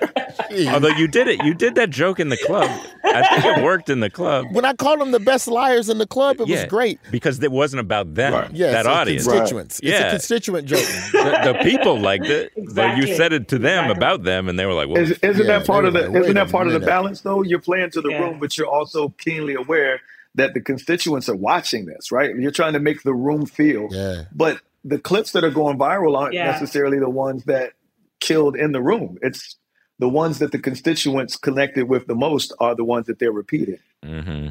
Although 0.69 0.89
you 0.97 1.09
did 1.09 1.29
it, 1.29 1.43
you 1.45 1.55
did 1.55 1.75
that 1.77 1.91
joke 1.91 2.21
in 2.21 2.29
the 2.29 2.37
club. 2.37 2.69
I 3.05 3.27
think 3.41 3.59
it 3.59 3.65
worked 3.65 3.89
in 3.91 4.01
the 4.01 4.11
club. 4.11 4.47
When 4.53 4.65
I 4.65 4.75
called 4.75 5.01
them 5.01 5.11
the 5.11 5.21
best 5.21 5.49
liars 5.49 5.89
in 5.89 5.99
the 5.99 6.07
club, 6.07 6.41
it 6.41 6.49
was 6.49 6.65
great. 6.65 7.01
because 7.11 7.43
it 7.43 7.51
wasn't 7.53 7.81
about 7.81 8.15
them. 8.15 8.33
Right. 8.33 8.51
Yeah, 8.53 8.73
that 8.73 8.81
it's 8.81 8.89
audience. 8.89 9.25
constituents. 9.27 9.79
It's 9.81 9.89
Yeah. 9.89 10.07
a 10.07 10.11
constituent 10.11 10.67
joke. 10.69 10.81
The, 11.13 11.53
the 11.53 11.59
people 11.65 11.99
liked 11.99 12.27
it. 12.27 12.53
But 12.55 12.63
Exactly. 12.63 13.09
you 13.11 13.17
said 13.17 13.33
it 13.33 13.49
to 13.49 13.59
them 13.59 13.85
Exactly. 13.85 13.97
about 13.97 14.23
them, 14.25 14.49
and 14.49 14.59
they 14.59 14.67
were 14.67 14.75
like, 14.75 14.89
"Well, 14.89 14.99
Is, 15.03 15.13
isn't 15.23 15.47
Yeah, 15.47 15.59
that 15.59 15.67
part 15.67 15.85
of 15.85 15.93
the 15.95 16.09
like, 16.09 16.23
isn't 16.23 16.35
that 16.35 16.51
part 16.51 16.67
of 16.67 16.73
the 16.73 16.81
balance 16.81 17.21
though? 17.23 17.43
You're 17.43 17.61
playing 17.61 17.91
to 17.91 18.01
the 18.01 18.11
Yeah. 18.11 18.21
room, 18.21 18.39
but 18.41 18.57
you're 18.59 18.67
also 18.69 19.11
keenly 19.19 19.55
aware 19.55 20.01
that 20.35 20.53
the 20.55 20.61
constituents 20.61 21.29
are 21.29 21.37
watching 21.37 21.87
this, 21.87 22.13
right? 22.13 22.35
You're 22.37 22.51
trying 22.51 22.75
to 22.75 22.81
make 22.81 23.03
the 23.03 23.15
room 23.15 23.47
feel. 23.47 23.89
Yeah. 23.91 24.25
But 24.35 24.61
the 24.87 24.99
clips 24.99 25.33
that 25.33 25.45
are 25.45 25.51
going 25.51 25.79
viral 25.79 26.17
aren't 26.17 26.35
Yeah. 26.35 26.51
necessarily 26.53 26.99
the 26.99 27.11
ones 27.11 27.45
that 27.45 27.73
killed 28.21 28.57
in 28.57 28.73
the 28.73 28.81
room. 28.81 29.19
It's 29.23 29.57
the 29.99 30.09
ones 30.09 30.39
that 30.39 30.53
the 30.53 30.59
constituents 30.59 31.37
connected 31.37 31.89
with 31.89 32.07
the 32.07 32.15
most 32.15 32.53
are 32.61 32.75
the 32.75 32.85
ones 32.85 33.07
that 33.07 33.19
they're 33.19 33.33
repeating. 33.33 33.79
mm-hmm. 34.05 34.49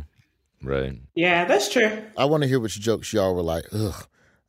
right." 0.68 1.00
yeah, 1.16 1.46
that's 1.46 1.70
true. 1.72 1.92
I 2.18 2.26
want 2.26 2.44
to 2.44 2.50
hear 2.50 2.60
which 2.60 2.80
jokes 2.80 3.14
y'all 3.14 3.34
were 3.36 3.42
like, 3.44 3.66
ugh, 3.74 4.08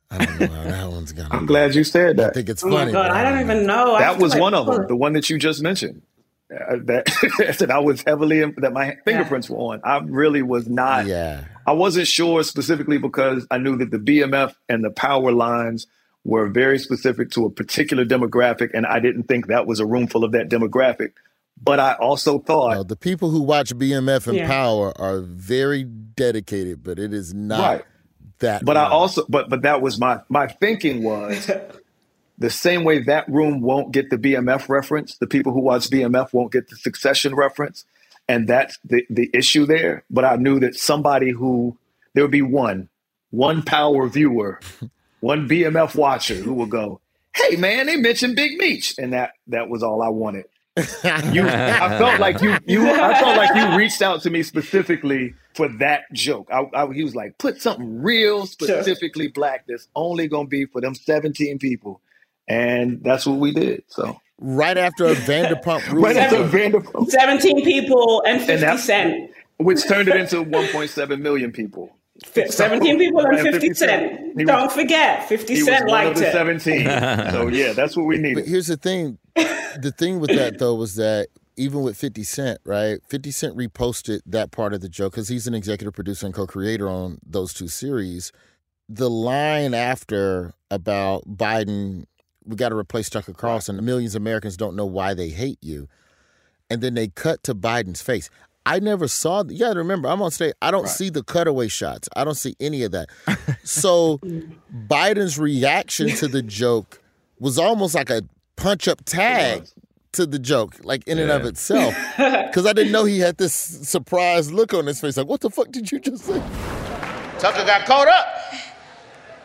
I 0.09 0.25
don't 0.25 0.39
know 0.39 0.47
how 0.47 0.63
that 0.63 0.89
one's 0.89 1.11
gonna. 1.13 1.29
I'm 1.31 1.45
glad 1.45 1.75
you 1.75 1.83
said 1.83 2.17
that. 2.17 2.31
I 2.31 2.33
think 2.33 2.49
it's 2.49 2.63
Oh 2.63 2.69
funny. 2.71 2.87
my 2.87 2.91
god, 2.91 3.07
but 3.09 3.11
I 3.17 3.23
don't 3.29 3.39
even 3.41 3.65
know. 3.65 3.97
That 3.99 4.19
was 4.19 4.31
like, 4.33 4.41
one 4.41 4.53
of 4.53 4.65
them, 4.65 4.75
pull- 4.77 4.87
the 4.87 4.95
one 4.95 5.13
that 5.13 5.29
you 5.29 5.37
just 5.37 5.61
mentioned. 5.61 6.01
Uh, 6.49 6.77
that 6.85 7.05
that 7.59 7.69
I 7.71 7.79
was 7.79 8.03
heavily 8.03 8.39
that 8.57 8.71
my 8.71 8.95
fingerprints 9.03 9.49
were 9.49 9.57
on. 9.57 9.81
I 9.83 9.97
really 9.99 10.41
was 10.41 10.67
not. 10.69 11.05
Yeah. 11.05 11.43
I 11.67 11.73
wasn't 11.73 12.07
sure 12.07 12.41
specifically 12.43 12.97
because 12.97 13.45
I 13.51 13.57
knew 13.57 13.75
that 13.77 13.91
the 13.91 13.97
BMF 13.99 14.55
and 14.69 14.83
the 14.83 14.89
power 14.89 15.31
lines 15.33 15.85
were 16.23 16.47
very 16.47 16.79
specific 16.79 17.29
to 17.31 17.45
a 17.45 17.49
particular 17.49 18.05
demographic, 18.05 18.71
and 18.73 18.85
I 18.85 18.99
didn't 18.99 19.23
think 19.23 19.47
that 19.47 19.67
was 19.67 19.79
a 19.81 19.85
room 19.85 20.07
full 20.07 20.23
of 20.23 20.31
that 20.31 20.49
demographic. 20.49 21.11
But 21.61 21.79
I 21.79 21.93
also 21.93 22.39
thought, 22.39 22.75
No, 22.75 22.83
the 22.83 22.95
people 22.95 23.29
who 23.31 23.41
watch 23.41 23.75
BMF 23.77 24.27
and 24.27 24.37
Yeah. 24.37 24.47
Power 24.47 24.93
are 24.99 25.19
very 25.21 25.83
dedicated, 25.83 26.83
but 26.83 26.99
it 26.99 27.13
is 27.13 27.33
not 27.33 27.59
Right. 27.59 27.85
that. 28.39 28.63
but 28.63 28.77
I 28.77 28.85
also, 28.87 29.25
but 29.27 29.49
but 29.49 29.63
that 29.63 29.81
was 29.81 29.99
my 29.99 30.21
my 30.29 30.47
thinking 30.47 31.03
was 31.03 31.49
the 32.37 32.49
same 32.49 32.83
way 32.83 32.99
that 33.03 33.27
room 33.27 33.61
won't 33.61 33.91
get 33.91 34.09
the 34.09 34.17
BMF 34.17 34.69
reference, 34.69 35.17
the 35.17 35.27
people 35.27 35.51
who 35.51 35.59
watch 35.61 35.89
BMF 35.89 36.31
won't 36.31 36.51
get 36.51 36.69
the 36.69 36.75
Succession 36.75 37.33
reference, 37.35 37.85
and 38.27 38.47
that's 38.47 38.77
the 38.83 39.05
the 39.09 39.29
issue 39.33 39.65
there. 39.65 40.03
But 40.09 40.25
I 40.25 40.35
knew 40.35 40.59
that 40.59 40.75
somebody 40.75 41.31
who 41.31 41.77
there 42.13 42.23
would 42.23 42.31
be 42.31 42.41
one 42.41 42.89
one 43.29 43.63
power 43.63 44.07
viewer, 44.07 44.59
one 45.19 45.47
BMF 45.47 45.95
watcher 45.95 46.35
who 46.35 46.53
will 46.53 46.65
go, 46.65 47.01
"Hey 47.35 47.55
man, 47.55 47.87
they 47.87 47.97
mentioned 47.97 48.35
Big 48.35 48.57
Meech," 48.57 48.95
and 48.97 49.13
that 49.13 49.31
that 49.47 49.69
was 49.69 49.83
all 49.83 50.01
I 50.01 50.09
wanted. 50.09 50.45
You, 50.77 51.47
I 51.47 51.97
felt 51.97 52.19
like 52.19 52.39
you, 52.39 52.55
you, 52.67 52.87
I 52.87 53.19
felt 53.19 53.35
like 53.35 53.55
you 53.55 53.75
reached 53.75 54.03
out 54.03 54.21
to 54.21 54.29
me 54.29 54.43
specifically 54.43 55.33
for 55.55 55.67
that 55.79 56.03
joke. 56.13 56.49
I, 56.53 56.65
I, 56.71 56.93
he 56.93 57.03
was 57.03 57.15
like, 57.15 57.39
put 57.39 57.59
something 57.59 58.03
real 58.03 58.45
specifically 58.45 59.27
black 59.27 59.65
that's 59.67 59.87
only 59.95 60.27
gonna 60.27 60.47
be 60.47 60.65
for 60.65 60.79
them 60.79 60.93
17 60.93 61.57
people, 61.57 62.01
and 62.47 63.03
that's 63.03 63.25
what 63.25 63.39
we 63.39 63.53
did. 63.53 63.85
So 63.87 64.19
right 64.39 64.77
after 64.77 65.05
a 65.05 65.13
Vanderpump 65.15 65.91
Rules. 65.91 66.03
right 66.05 66.17
after 66.17 66.37
Vanderpump, 66.47 67.09
17 67.09 67.63
people 67.63 68.23
and 68.25 68.39
50 68.41 68.55
that- 68.65 68.79
cent. 68.79 69.31
which 69.57 69.87
turned 69.87 70.07
it 70.09 70.15
into 70.15 70.43
1.7 70.45 71.19
million 71.21 71.51
people. 71.51 71.93
Fi- 72.25 72.47
17 72.47 72.97
people 72.97 73.19
and 73.21 73.37
50 73.37 73.51
50 73.51 73.73
cent. 73.75 74.11
cent. 74.35 74.47
Don't 74.47 74.63
was- 74.65 74.73
forget, 74.73 75.27
50 75.29 75.53
He 75.53 75.59
was 75.61 75.67
cent 75.67 75.87
one 75.87 76.07
of 76.07 76.17
liked 76.17 76.19
the 76.19 76.27
it. 76.29 76.31
17. 76.31 77.31
so 77.31 77.47
yeah, 77.51 77.73
that's 77.73 77.95
what 77.95 78.05
we 78.07 78.17
need. 78.17 78.33
But 78.35 78.45
here's 78.47 78.67
the 78.67 78.77
thing. 78.77 79.17
The 79.79 79.91
thing 79.91 80.19
with 80.19 80.31
that 80.31 80.57
though 80.57 80.73
was 80.73 80.95
that 80.95 81.27
even 81.55 81.81
with 81.83 81.95
50 81.97 82.23
Cent, 82.23 82.59
right? 82.65 82.99
50 83.09 83.29
Cent 83.29 83.55
reposted 83.55 84.21
that 84.25 84.49
part 84.49 84.73
of 84.73 84.81
the 84.81 84.89
joke 84.89 85.11
because 85.11 85.27
he's 85.27 85.45
an 85.45 85.53
executive 85.53 85.93
producer 85.93 86.25
and 86.25 86.33
co-creator 86.33 86.89
on 86.89 87.19
those 87.23 87.53
two 87.53 87.67
series. 87.67 88.31
The 88.89 89.07
line 89.09 89.75
after 89.75 90.53
about 90.71 91.27
Biden, 91.27 92.05
we 92.47 92.55
got 92.55 92.69
to 92.69 92.75
replace 92.75 93.09
Tucker 93.09 93.33
Carlson. 93.33 93.83
Millions 93.83 94.15
of 94.15 94.21
Americans 94.21 94.57
don't 94.57 94.75
know 94.75 94.85
why 94.85 95.13
they 95.13 95.29
hate 95.29 95.59
you. 95.61 95.87
And 96.69 96.81
then 96.81 96.95
they 96.95 97.07
cut 97.09 97.43
to 97.43 97.55
Biden's 97.55 98.01
face. 98.01 98.29
I 98.65 98.79
never 98.79 99.07
saw. 99.07 99.43
You 99.47 99.59
got 99.59 99.73
to 99.73 99.79
remember, 99.79 100.09
I'm 100.09 100.21
on 100.21 100.31
stage. 100.31 100.53
I 100.61 100.71
don't 100.71 100.89
see 100.89 101.09
the 101.09 101.23
cutaway 101.23 101.69
shots. 101.69 102.09
I 102.15 102.25
don't 102.25 102.35
see 102.35 102.55
any 102.59 102.83
of 102.83 102.91
that. 102.91 103.09
so 103.63 104.17
Biden's 104.87 105.39
reaction 105.39 106.09
to 106.17 106.27
the 106.27 106.41
joke 106.41 107.01
was 107.39 107.57
almost 107.57 107.95
like 107.95 108.09
a 108.09 108.23
punch 108.57 108.87
up 108.87 109.05
tag 109.05 109.67
to 110.13 110.25
the 110.25 110.39
joke, 110.39 110.75
like 110.83 111.07
in 111.07 111.19
and 111.19 111.31
of 111.31 111.45
itself. 111.45 111.95
Because 112.47 112.65
I 112.65 112.73
didn't 112.73 112.91
know 112.91 113.05
he 113.05 113.19
had 113.19 113.37
this 113.37 113.53
surprised 113.53 114.51
look 114.51 114.73
on 114.73 114.87
his 114.87 114.99
face. 114.99 115.15
Like, 115.17 115.27
what 115.27 115.41
the 115.41 115.49
fuck 115.49 115.69
did 115.69 115.91
you 115.91 115.99
just 115.99 116.25
say? 116.25 116.41
Tucker 117.39 117.65
got 117.65 117.85
caught 117.85 118.07
up. 118.07 118.25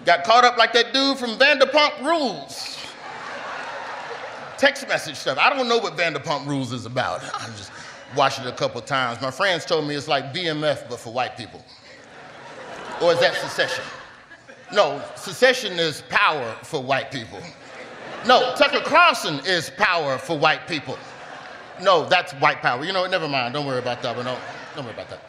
Got 0.07 0.25
caught 0.25 0.45
up 0.45 0.57
like 0.57 0.73
that 0.73 0.95
dude 0.95 1.19
from 1.19 1.37
Vanderpump 1.39 2.01
Rules. 2.03 2.79
Text 4.63 4.87
message 4.87 5.17
stuff. 5.17 5.39
I 5.39 5.51
don't 5.53 5.67
know 5.67 5.79
what 5.79 5.97
Vanderpump 5.97 6.47
Rules 6.47 6.73
is 6.73 6.87
about. 6.87 7.21
I 7.35 7.47
just 7.57 7.73
watched 8.17 8.39
it 8.39 8.47
a 8.47 8.53
couple 8.53 8.81
times. 8.81 9.21
My 9.21 9.33
friends 9.33 9.65
told 9.65 9.89
me 9.89 9.97
it's 9.97 10.07
like 10.07 10.33
BMF 10.33 10.89
but 10.89 11.01
for 11.01 11.13
white 11.13 11.37
people. 11.37 11.65
Or 13.03 13.13
is 13.13 13.19
that 13.19 13.35
Succession? 13.35 13.83
No, 14.73 15.03
Succession 15.17 15.81
is 15.81 16.05
power 16.09 16.55
for 16.63 16.81
white 16.81 17.11
people. 17.11 17.41
No, 18.25 18.55
Tucker 18.55 18.83
Carlson 18.83 19.41
is 19.45 19.69
power 19.71 20.17
for 20.17 20.39
white 20.39 20.69
people. 20.69 20.97
No, 21.83 22.09
that's 22.09 22.33
white 22.35 22.63
power. 22.63 22.85
You 22.85 22.93
know? 22.93 23.05
Never 23.09 23.27
mind. 23.27 23.55
Don't 23.55 23.67
worry 23.67 23.81
about 23.81 24.01
that 24.03 24.15
one. 24.15 24.27
No, 24.27 24.39
don't 24.77 24.85
worry 24.85 24.95
about 24.95 25.11
that. 25.11 25.25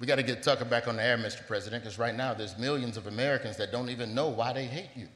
We 0.00 0.08
got 0.08 0.16
to 0.16 0.24
get 0.24 0.42
Tucker 0.42 0.64
back 0.64 0.88
on 0.88 0.96
the 0.96 1.04
air, 1.04 1.16
Mr. 1.16 1.46
President, 1.46 1.84
because 1.84 1.96
right 1.96 2.16
now 2.16 2.34
there's 2.34 2.58
millions 2.58 2.96
of 2.96 3.06
Americans 3.06 3.56
that 3.58 3.70
don't 3.70 3.88
even 3.88 4.16
know 4.16 4.30
why 4.30 4.52
they 4.52 4.64
hate 4.64 4.90
you. 4.96 5.06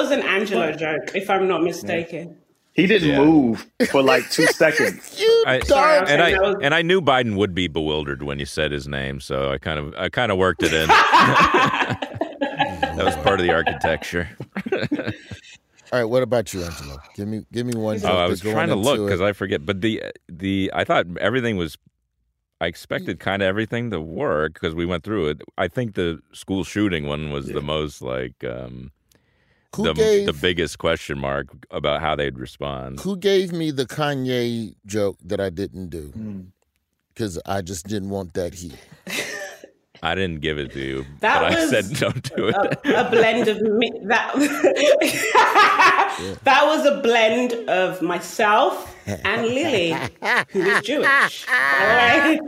Was 0.00 0.10
an 0.10 0.22
Angelo 0.22 0.72
joke, 0.72 1.14
if 1.14 1.28
I'm 1.30 1.46
not 1.48 1.62
mistaken. 1.62 2.36
He 2.72 2.86
didn't 2.86 3.08
Yeah. 3.08 3.18
move 3.24 3.66
for 3.90 4.02
like 4.02 4.30
two 4.30 4.46
seconds. 4.62 5.20
You 5.20 5.44
I, 5.46 5.58
dark. 5.58 6.08
and 6.08 6.22
I 6.22 6.38
was- 6.40 6.56
and 6.62 6.74
I 6.74 6.82
knew 6.82 7.00
Biden 7.00 7.36
would 7.36 7.54
be 7.54 7.66
bewildered 7.68 8.22
when 8.22 8.38
you 8.38 8.46
said 8.46 8.70
his 8.72 8.86
name, 8.88 9.20
so 9.20 9.50
I 9.50 9.58
kind 9.58 9.78
of 9.78 9.94
I 9.98 10.08
kind 10.08 10.30
of 10.32 10.38
worked 10.38 10.62
it 10.62 10.72
in. 10.72 10.86
that 12.40 13.04
was 13.04 13.16
part 13.16 13.40
of 13.40 13.46
the 13.46 13.52
architecture. 13.52 14.28
All 15.92 15.98
right, 15.98 16.04
what 16.04 16.22
about 16.22 16.54
you, 16.54 16.62
Angelo? 16.62 16.98
Give 17.16 17.26
me, 17.26 17.40
give 17.52 17.66
me 17.66 17.72
one. 17.76 17.98
Oh, 18.04 18.08
I 18.16 18.26
was 18.28 18.40
trying 18.40 18.68
to 18.68 18.76
look 18.76 19.04
because. 19.04 19.20
I 19.20 19.32
forget. 19.32 19.66
But 19.66 19.80
the 19.80 20.02
the 20.28 20.70
I 20.74 20.84
thought 20.84 21.06
everything 21.18 21.56
was. 21.56 21.76
I 22.62 22.66
expected 22.66 23.18
kind 23.20 23.40
of 23.42 23.46
everything 23.46 23.90
to 23.90 24.00
work 24.02 24.52
because 24.52 24.74
we 24.74 24.84
went 24.84 25.02
through 25.02 25.28
it. 25.30 25.40
I 25.56 25.66
think 25.66 25.94
the 25.94 26.20
school 26.32 26.62
shooting 26.62 27.06
one 27.06 27.30
was 27.32 27.46
the 27.46 27.62
most 27.62 28.02
like 28.02 28.44
um, 28.44 28.92
who 29.76 29.84
the 29.84 29.92
gave 29.94 30.26
the 30.26 30.32
biggest 30.32 30.78
question 30.78 31.18
mark 31.18 31.46
about 31.70 32.00
how 32.00 32.16
they'd 32.16 32.38
respond. 32.38 33.00
who 33.00 33.16
gave 33.16 33.52
me 33.52 33.70
the 33.70 33.86
Kanye 33.86 34.74
joke 34.86 35.16
that 35.24 35.40
I 35.40 35.50
didn't 35.50 35.88
do 35.90 36.10
Hmm. 36.14 36.40
because 37.14 37.38
I 37.46 37.62
just 37.62 37.86
didn't 37.86 38.10
want 38.10 38.34
that 38.34 38.54
heat. 38.54 38.76
I 40.02 40.14
didn't 40.14 40.40
give 40.40 40.58
it 40.58 40.72
to 40.72 40.80
you, 40.80 41.04
That 41.20 41.42
but 41.42 41.52
I 41.52 41.60
was 41.60 41.68
said 41.70 41.84
don't 42.00 42.34
do 42.34 42.48
it. 42.48 42.54
a, 42.56 43.06
a 43.06 43.10
blend 43.10 43.48
of 43.48 43.60
me 43.60 43.90
that 44.04 44.32
that 46.44 46.62
was 46.64 46.86
a 46.86 47.00
blend 47.02 47.52
of 47.68 48.00
myself 48.00 48.96
and 49.06 49.46
Lily, 49.46 49.94
who 50.52 50.60
is 50.62 50.80
Jewish. 50.82 51.46
All 51.52 51.86
right, 51.86 52.40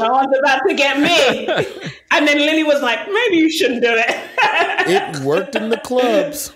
no 0.00 0.10
one's 0.12 0.36
about 0.38 0.60
to 0.68 0.74
get 0.74 0.98
me. 1.00 1.48
And 2.12 2.26
then 2.26 2.38
Lily 2.38 2.62
was 2.64 2.80
like, 2.82 3.00
"Maybe 3.12 3.36
you 3.36 3.50
shouldn't 3.50 3.82
do 3.82 3.90
it." 3.92 4.06
It 4.88 5.18
worked 5.22 5.54
in 5.54 5.68
the 5.68 5.76
clubs. 5.76 6.54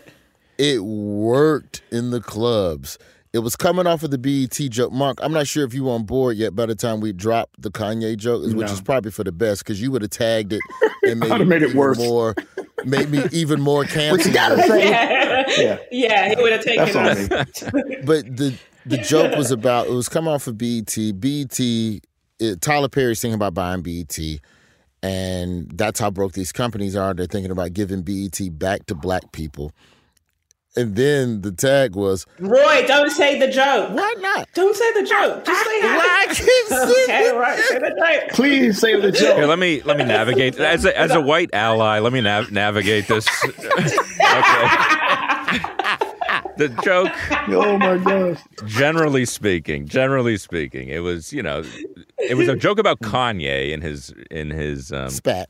It 0.59 0.83
worked 0.85 1.83
in 1.91 2.11
the 2.13 2.21
clubs. 2.21 2.97
It 3.33 3.41
was 3.41 3.57
coming 3.57 3.87
off 3.87 4.03
of 4.03 4.11
the 4.11 4.17
BET 4.19 4.55
joke. 4.71 4.93
Mark, 4.93 5.19
I'm 5.23 5.33
not 5.33 5.47
sure 5.47 5.65
if 5.65 5.75
you 5.75 5.85
were 5.85 5.93
on 5.93 6.05
board 6.05 6.37
yet 6.37 6.55
by 6.57 6.67
the 6.67 6.75
time 6.75 7.01
we 7.01 7.13
dropped 7.13 7.61
the 7.61 7.71
Kanye 7.71 8.17
joke, 8.17 8.43
which 8.43 8.55
No. 8.69 8.73
is 8.73 8.81
probably 8.81 9.11
for 9.11 9.23
the 9.23 9.33
best 9.33 9.63
because 9.65 9.81
you 9.83 9.91
would 9.93 10.03
have 10.03 10.11
tagged 10.11 10.53
it 10.53 10.61
and 11.03 11.21
made, 11.21 11.31
I'd 11.31 11.47
made 11.47 11.63
it 11.63 11.75
worse. 11.75 11.99
more, 11.99 12.35
made 12.85 13.11
me 13.11 13.23
even 13.33 13.61
more 13.61 13.79
What 13.85 13.95
you 13.95 14.01
cancelable. 14.01 14.35
gotta 14.35 14.63
say? 14.67 14.89
yeah, 14.91 15.47
Yeah, 15.59 15.79
yeah, 15.93 16.29
he 16.35 16.43
would 16.43 16.53
have 16.53 16.65
taken 16.65 16.87
that's 16.93 17.63
us. 17.63 17.71
but 18.05 18.37
the 18.37 18.55
the 18.87 18.97
joke 18.99 19.37
was 19.37 19.51
about 19.51 19.87
it 19.89 19.93
was 19.93 20.09
coming 20.09 20.33
off 20.33 20.47
of 20.47 20.57
BET. 20.57 20.97
BET 21.21 21.61
it, 22.40 22.61
Tyler 22.61 22.88
Perry's 22.88 23.20
thinking 23.20 23.35
about 23.37 23.55
buying 23.55 23.83
BET, 23.83 24.18
and 25.03 25.70
that's 25.76 26.00
how 26.00 26.11
broke 26.11 26.33
these 26.33 26.53
companies 26.53 26.96
are. 26.96 27.14
They're 27.14 27.26
thinking 27.26 27.50
about 27.53 27.72
giving 27.72 28.03
BET 28.03 28.38
back 28.59 28.87
to 28.87 28.94
black 28.94 29.31
people. 29.33 29.72
And 30.76 30.94
then 30.94 31.40
the 31.42 31.50
tag 31.50 31.96
was, 31.96 32.26
Roy, 32.38 32.85
don't 32.87 33.11
say 33.11 33.40
the 33.40 33.48
joke. 33.50 33.90
why 33.90 34.14
not? 34.20 34.48
Don't 34.55 34.76
say 34.76 34.92
the 34.92 35.03
joke. 35.09 35.44
Just 35.44 35.64
say 35.64 35.81
Why 35.81 36.26
it. 36.29 36.31
I 36.31 36.35
keep 36.35 36.66
saying 36.68 37.05
Okay, 37.05 37.37
right. 37.37 37.59
Say 37.59 37.79
the 37.81 37.90
joke. 38.20 38.31
Please 38.37 38.79
say 38.79 38.94
the 38.94 39.11
Here, 39.11 39.35
joke. 39.35 39.48
let 39.48 39.59
me 39.59 39.83
let 39.83 39.96
me 39.98 40.05
navigate 40.05 40.57
as 40.61 40.85
a, 40.85 40.96
as 40.96 41.11
a 41.11 41.20
white 41.20 41.50
ally. 41.53 41.98
Let 41.98 42.12
me 42.12 42.20
nav- 42.20 42.53
navigate 42.53 43.09
this. 43.09 43.26
okay. 43.44 44.68
the 46.57 46.69
joke, 46.83 47.12
oh 47.49 47.79
my 47.79 47.99
gosh. 47.99 48.40
generally 48.66 49.25
speaking, 49.25 49.87
generally 49.87 50.37
speaking, 50.37 50.88
it 50.88 51.01
was 51.01 51.33
you 51.33 51.43
know, 51.43 51.62
it 52.19 52.37
was 52.37 52.49
a 52.49 52.57
joke 52.57 52.79
about 52.79 53.01
Kanye 53.01 53.73
and 53.73 53.83
his 53.83 54.12
in 54.31 54.51
his 54.51 54.93
um, 54.93 55.11
Spat. 55.11 55.49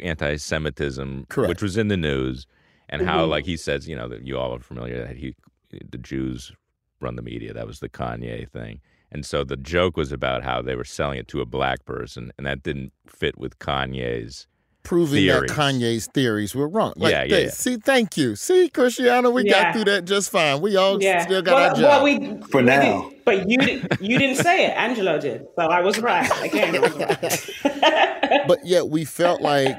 anti-Semitism, 0.00 1.26
Correct. 1.28 1.48
which 1.48 1.62
was 1.62 1.76
in 1.76 1.88
the 1.88 1.96
news, 1.96 2.46
and 2.88 3.02
how 3.02 3.24
like 3.24 3.44
he 3.46 3.56
says, 3.56 3.88
you 3.88 3.96
know, 3.96 4.08
that 4.08 4.26
you 4.26 4.38
all 4.38 4.54
are 4.54 4.60
familiar 4.60 5.04
that 5.06 5.16
he, 5.16 5.34
the 5.70 5.98
Jews 5.98 6.52
run 7.00 7.16
the 7.16 7.22
media. 7.22 7.52
That 7.52 7.66
was 7.66 7.80
the 7.80 7.88
Kanye 7.88 8.48
thing, 8.48 8.80
and 9.10 9.24
so 9.24 9.44
the 9.44 9.56
joke 9.56 9.96
was 9.96 10.12
about 10.12 10.42
how 10.42 10.62
they 10.62 10.76
were 10.76 10.84
selling 10.84 11.18
it 11.18 11.28
to 11.28 11.40
a 11.40 11.46
black 11.46 11.84
person, 11.84 12.32
and 12.38 12.46
that 12.46 12.62
didn't 12.62 12.92
fit 13.06 13.38
with 13.38 13.58
Kanye's. 13.58 14.46
Proving 14.82 15.18
Theories. 15.20 15.50
that 15.50 15.56
Kanye's 15.58 16.06
theories 16.08 16.54
were 16.54 16.66
wrong. 16.68 16.94
Like, 16.96 17.12
Yeah, 17.12 17.24
yeah, 17.24 17.36
yeah. 17.38 17.50
See, 17.50 17.76
thank 17.76 18.16
you. 18.16 18.34
See, 18.34 18.68
Christiana, 18.68 19.30
we 19.30 19.44
Yeah. 19.44 19.64
got 19.64 19.74
through 19.74 19.84
that 19.84 20.04
just 20.04 20.30
fine. 20.30 20.60
We 20.60 20.76
all 20.76 21.00
Yeah. 21.02 21.22
still 21.24 21.42
got 21.42 21.54
well, 21.54 21.68
our 21.68 21.74
job. 21.74 21.82
well, 21.82 22.04
we 22.04 22.40
For 22.50 22.58
we 22.58 22.62
now. 22.66 23.08
did- 23.10 23.24
but 23.24 23.48
you 23.48 23.58
did, 23.58 23.86
you 24.00 24.18
didn't 24.18 24.36
say 24.42 24.66
it. 24.66 24.70
Angelo 24.76 25.18
did. 25.20 25.46
So 25.54 25.62
I 25.62 25.80
was 25.82 25.98
right. 26.00 26.28
Again, 26.42 26.74
I 26.76 26.78
was 26.80 26.96
right. 27.64 28.46
but 28.48 28.64
yet 28.66 28.88
we 28.88 29.04
felt 29.04 29.40
like 29.40 29.76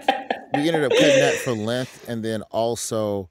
we 0.53 0.67
ended 0.67 0.83
up 0.83 0.91
cutting 0.91 1.19
that 1.19 1.35
for 1.43 1.51
length 1.53 2.07
and 2.07 2.23
then 2.23 2.43
also 2.51 3.29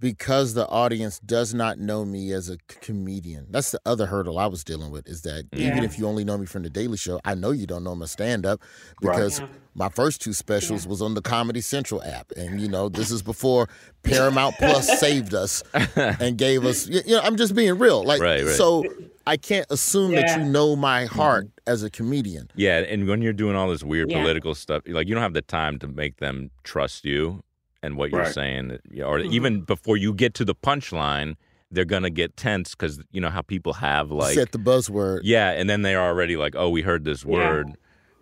because 0.00 0.54
the 0.54 0.66
audience 0.68 1.18
does 1.20 1.52
not 1.54 1.78
know 1.78 2.04
me 2.04 2.32
as 2.32 2.48
a 2.48 2.56
comedian 2.68 3.46
that's 3.50 3.70
the 3.70 3.80
other 3.86 4.06
hurdle 4.06 4.38
i 4.38 4.46
was 4.46 4.62
dealing 4.64 4.90
with 4.90 5.08
is 5.08 5.22
that 5.22 5.44
even 5.52 5.82
if 5.84 5.98
you 5.98 6.06
only 6.06 6.24
know 6.24 6.38
me 6.38 6.46
from 6.46 6.62
the 6.62 6.70
daily 6.70 6.96
show 6.96 7.20
i 7.24 7.34
know 7.34 7.50
you 7.50 7.66
don't 7.66 7.84
know 7.84 7.94
my 7.94 8.06
stand-up 8.06 8.60
Right. 9.02 9.12
because 9.14 9.40
Yeah. 9.40 9.46
my 9.74 9.88
first 9.88 10.20
two 10.20 10.32
specials 10.32 10.86
was 10.86 11.02
on 11.02 11.14
the 11.14 11.22
comedy 11.22 11.60
central 11.60 12.02
app 12.02 12.30
and 12.36 12.60
you 12.60 12.68
know 12.68 12.88
this 12.88 13.10
is 13.10 13.22
before 13.22 13.68
paramount 14.02 14.56
plus 14.58 15.00
saved 15.00 15.34
us 15.34 15.62
and 15.96 16.38
gave 16.38 16.64
us 16.64 16.86
you 16.88 17.00
you 17.06 17.14
know 17.16 17.22
i'm 17.22 17.36
just 17.36 17.54
being 17.54 17.76
real 17.78 18.04
like 18.04 18.20
Right, 18.20 18.44
right. 18.44 18.54
so 18.54 18.84
i 19.26 19.36
can't 19.36 19.66
assume 19.70 20.12
that 20.14 20.38
you 20.38 20.44
know 20.44 20.76
my 20.76 21.04
heart 21.06 21.46
mm-hmm. 21.46 21.72
as 21.72 21.82
a 21.82 21.90
comedian 21.90 22.50
Yeah, 22.54 22.78
and 22.78 23.06
when 23.08 23.20
you're 23.22 23.32
doing 23.32 23.56
all 23.56 23.68
this 23.68 23.82
weird 23.82 24.10
Yeah. 24.10 24.20
political 24.20 24.54
stuff, 24.54 24.82
like 24.86 25.06
you 25.08 25.14
don't 25.14 25.22
have 25.22 25.34
the 25.34 25.42
time 25.42 25.78
to 25.80 25.88
make 25.88 26.16
them 26.18 26.50
trust 26.64 27.04
you 27.04 27.42
and 27.82 27.96
what 27.96 28.10
you're 28.10 28.22
Right. 28.24 28.32
saying, 28.34 28.78
or 29.04 29.18
Mm-hmm. 29.18 29.32
even 29.32 29.60
before 29.62 29.96
you 29.96 30.12
get 30.14 30.34
to 30.34 30.44
the 30.44 30.54
punchline, 30.54 31.36
they're 31.70 31.84
gonna 31.84 32.10
get 32.10 32.36
tense 32.36 32.74
because 32.74 33.00
you 33.10 33.20
know 33.20 33.28
how 33.30 33.42
people 33.42 33.74
have 33.74 34.10
like, 34.10 34.34
set 34.34 34.52
the 34.52 34.58
buzzword 34.58 35.20
yeah, 35.22 35.50
and 35.50 35.68
then 35.68 35.82
they're 35.82 36.00
already 36.02 36.36
like, 36.36 36.54
oh, 36.56 36.68
we 36.70 36.82
heard 36.82 37.04
this 37.04 37.24
Yeah. 37.24 37.32
word, 37.32 37.66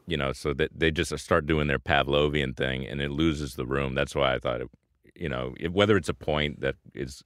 you 0.06 0.16
know, 0.16 0.32
so 0.32 0.52
that 0.54 0.70
they 0.78 0.90
just 0.90 1.16
start 1.18 1.46
doing 1.46 1.66
their 1.68 1.78
Pavlovian 1.78 2.56
thing, 2.56 2.86
and 2.86 3.00
it 3.00 3.10
loses 3.10 3.54
the 3.54 3.66
room. 3.66 3.94
That's 3.94 4.14
why 4.14 4.34
I 4.34 4.38
thought, 4.38 4.60
it, 4.62 4.68
you 5.14 5.28
know, 5.28 5.54
it, 5.58 5.72
whether 5.72 5.96
it's 5.96 6.08
a 6.08 6.14
point 6.14 6.60
that 6.60 6.74
is 6.94 7.22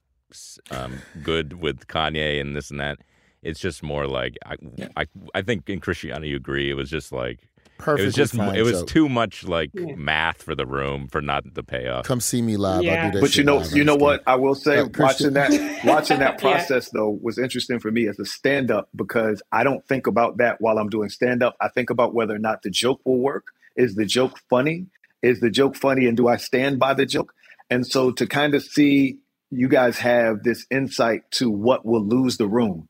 um, 0.69 1.03
good 1.21 1.53
with 1.61 1.87
Kanye 1.87 2.39
and 2.39 2.55
this 2.55 2.71
and 2.71 2.79
that. 2.79 2.99
It's 3.43 3.59
just 3.59 3.81
more 3.81 4.05
like 4.05 4.37
I, 4.45 4.55
I, 4.95 5.05
I 5.33 5.41
think 5.41 5.67
in 5.67 5.79
Christianity 5.79 6.29
you 6.29 6.35
agree. 6.37 6.69
It 6.69 6.75
was 6.75 6.91
just 6.91 7.11
like 7.11 7.39
perfectly 7.81 8.03
it 8.03 8.05
was 8.07 8.15
just 8.15 8.33
it 8.35 8.63
was 8.63 8.79
joke. 8.79 8.87
too 8.87 9.09
much 9.09 9.43
like 9.43 9.71
Yeah. 9.73 9.95
math 9.95 10.43
for 10.43 10.55
the 10.55 10.65
room 10.65 11.07
for 11.07 11.21
not 11.21 11.43
the 11.53 11.63
payoff. 11.63 12.05
Come 12.05 12.21
see 12.21 12.41
me 12.41 12.55
live. 12.57 12.77
I'll 12.77 12.83
Yeah. 12.83 13.05
do 13.11 13.17
that. 13.17 13.21
But 13.21 13.35
you 13.35 13.43
know, 13.43 13.57
live 13.57 13.75
you 13.75 13.83
know 13.83 13.95
what 13.95 14.23
I 14.27 14.35
will 14.35 14.55
say. 14.55 14.77
Uh, 14.79 14.87
watching 14.97 15.33
that, 15.33 15.51
watching 15.85 16.19
that 16.19 16.35
Yeah. 16.43 16.51
process 16.51 16.89
though 16.91 17.17
was 17.21 17.37
interesting 17.37 17.79
for 17.79 17.91
me 17.91 18.07
as 18.07 18.17
a 18.19 18.25
stand-up 18.25 18.89
because 18.95 19.41
I 19.51 19.63
don't 19.63 19.85
think 19.87 20.07
about 20.07 20.37
that 20.37 20.57
while 20.61 20.77
I'm 20.77 20.89
doing 20.89 21.09
stand-up. 21.09 21.55
I 21.59 21.67
think 21.69 21.89
about 21.89 22.13
whether 22.13 22.35
or 22.35 22.39
not 22.39 22.61
the 22.63 22.69
joke 22.69 23.01
will 23.05 23.19
work. 23.19 23.45
Is 23.75 23.95
the 23.95 24.05
joke 24.05 24.39
funny? 24.49 24.87
Is 25.21 25.39
the 25.39 25.49
joke 25.49 25.75
funny, 25.75 26.05
and 26.07 26.17
do 26.17 26.27
I 26.27 26.37
stand 26.37 26.79
by 26.79 26.93
the 26.93 27.05
joke? 27.05 27.33
And 27.69 27.85
so 27.85 28.11
to 28.11 28.25
kind 28.27 28.53
of 28.55 28.63
see 28.63 29.19
you 29.49 29.67
guys 29.67 29.97
have 29.99 30.43
this 30.43 30.65
insight 30.71 31.21
to 31.31 31.49
what 31.49 31.85
will 31.85 32.05
lose 32.05 32.37
the 32.37 32.47
room 32.47 32.87